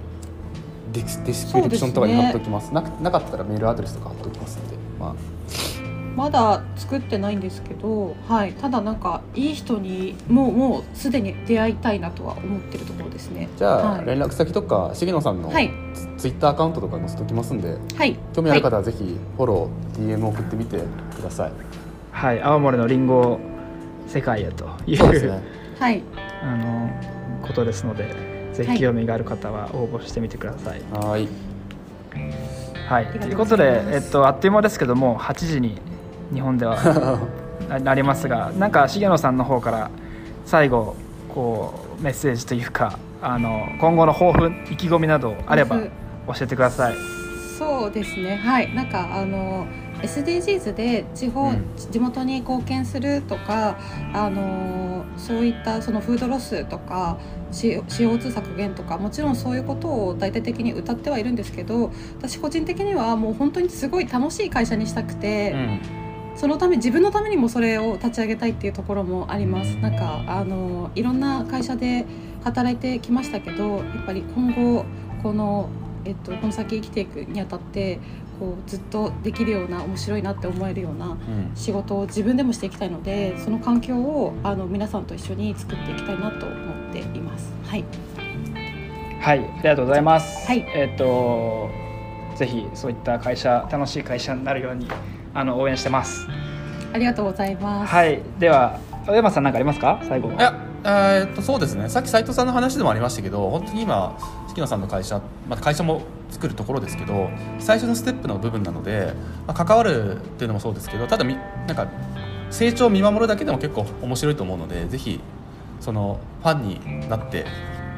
[0.93, 4.77] ディスクリプションとかに貼っておきます、ね、ななかったらメールアドレスとか貼っておきますんで。
[4.99, 5.32] まあ
[6.17, 13.49] まだ作ってないんですけど、はい、ただなんかいい人にもうもうすでに出会いたいなとは思ってるところですね。
[13.57, 20.79] じゃあ、はい、連絡先とか重野さんのツ,、ツイッターアカウントとか載せておきますんで、はい、興味ある方はぜひフォロー、DM 送ってみて
[21.17, 21.53] ください。
[22.13, 22.43] はい。
[22.43, 23.41] 青森のりんご
[24.07, 25.43] 世界へというそうですね。
[25.79, 26.03] はい。
[26.43, 26.91] あの
[27.47, 30.83] ことですのでぜひ興味がある方は応募してみてください。
[30.93, 31.29] はい。
[32.89, 33.07] はい。
[33.07, 35.81] ということで、えっと、あっという間ですけども8時に
[36.33, 37.21] 日本では
[37.83, 39.91] な りますがなんか重野さんの方から
[40.45, 40.97] 最後
[41.29, 46.95] こうメッセージというかあの今後の抱負意気込みなどあれば教えてください。
[47.59, 49.67] そうですねはいなんかあの
[50.03, 53.79] SDGs で地方、うん、地元に貢献するとか
[54.13, 57.19] あのそういったそのフードロスとか
[57.53, 65.53] CO2 削減とかもちろんそういうことを大体的に歌ってはいるんですけど私個人的にはもう本当にすごい楽しい会社にしたくて。
[65.53, 66.02] うん
[66.35, 69.77] そのため自分のためにもそれを立ち上げたいっていうところもあります。
[69.77, 72.07] なんかあのいろんな会社で
[72.43, 74.85] 働いてきましたけどやっぱり今後
[75.23, 75.69] この、
[76.05, 78.01] えっと、この先生きていくにあたって
[78.41, 81.17] こうずっとできるような面白いなって思えるような
[81.55, 86.55] 仕事を自分でもしていきたいので、その環境をあの皆さんと一緒に作っていきたいなと思
[86.91, 87.53] っています。
[87.65, 87.85] はい、
[89.21, 90.47] はい、ありがとうございます。
[90.47, 91.71] はい、えっ、と
[92.37, 94.89] ぜひそういった会社楽しい会社になるように
[95.35, 96.27] あの応援してます。
[96.93, 97.93] ありがとうございます。
[97.93, 98.21] はい。
[98.39, 100.01] では小山さん何かありますか？
[100.09, 100.31] 最後。
[100.31, 100.55] いや
[100.85, 101.89] えー、っとそうですね。
[101.89, 104.19] さっき斉藤さんの話でもありましたけど本当に今
[104.49, 109.15] 月野さんの会社、まあ、会社も作るところですけど最初のステップの部分なので、
[109.47, 111.87] まあ、関わるっていうのもそうですけどただみなんか
[112.51, 115.21] 成長を見守るだけでも結構面白いと思うのでぜひ
[115.81, 117.47] そのファンになって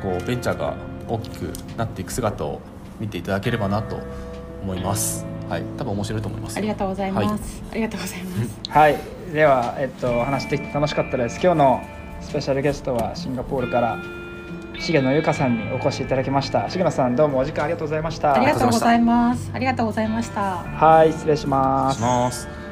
[0.02, 0.76] こうベンチャーが
[1.08, 2.60] 大きくなっていく姿を
[3.00, 3.98] 見ていただければなと
[4.62, 5.26] 思います。
[5.48, 6.56] はい、多分面白いと思います。
[6.56, 7.62] ありがとうございます。
[7.62, 8.60] はい、ありがとうございます。
[8.68, 8.96] はい、
[9.32, 11.40] ではえっと話して楽しかったです。
[11.42, 11.82] 今日の
[12.20, 13.98] スペシャルゲストはシンガポールから
[14.80, 16.68] 重野由香さんにお越しいただきました。
[16.68, 18.34] 重野さんどうもお時間ありがとうございました。
[18.34, 19.50] ありがとうございます。
[19.54, 20.56] ありがとうございました。
[20.56, 21.92] はい、失礼しま
[22.30, 22.63] す。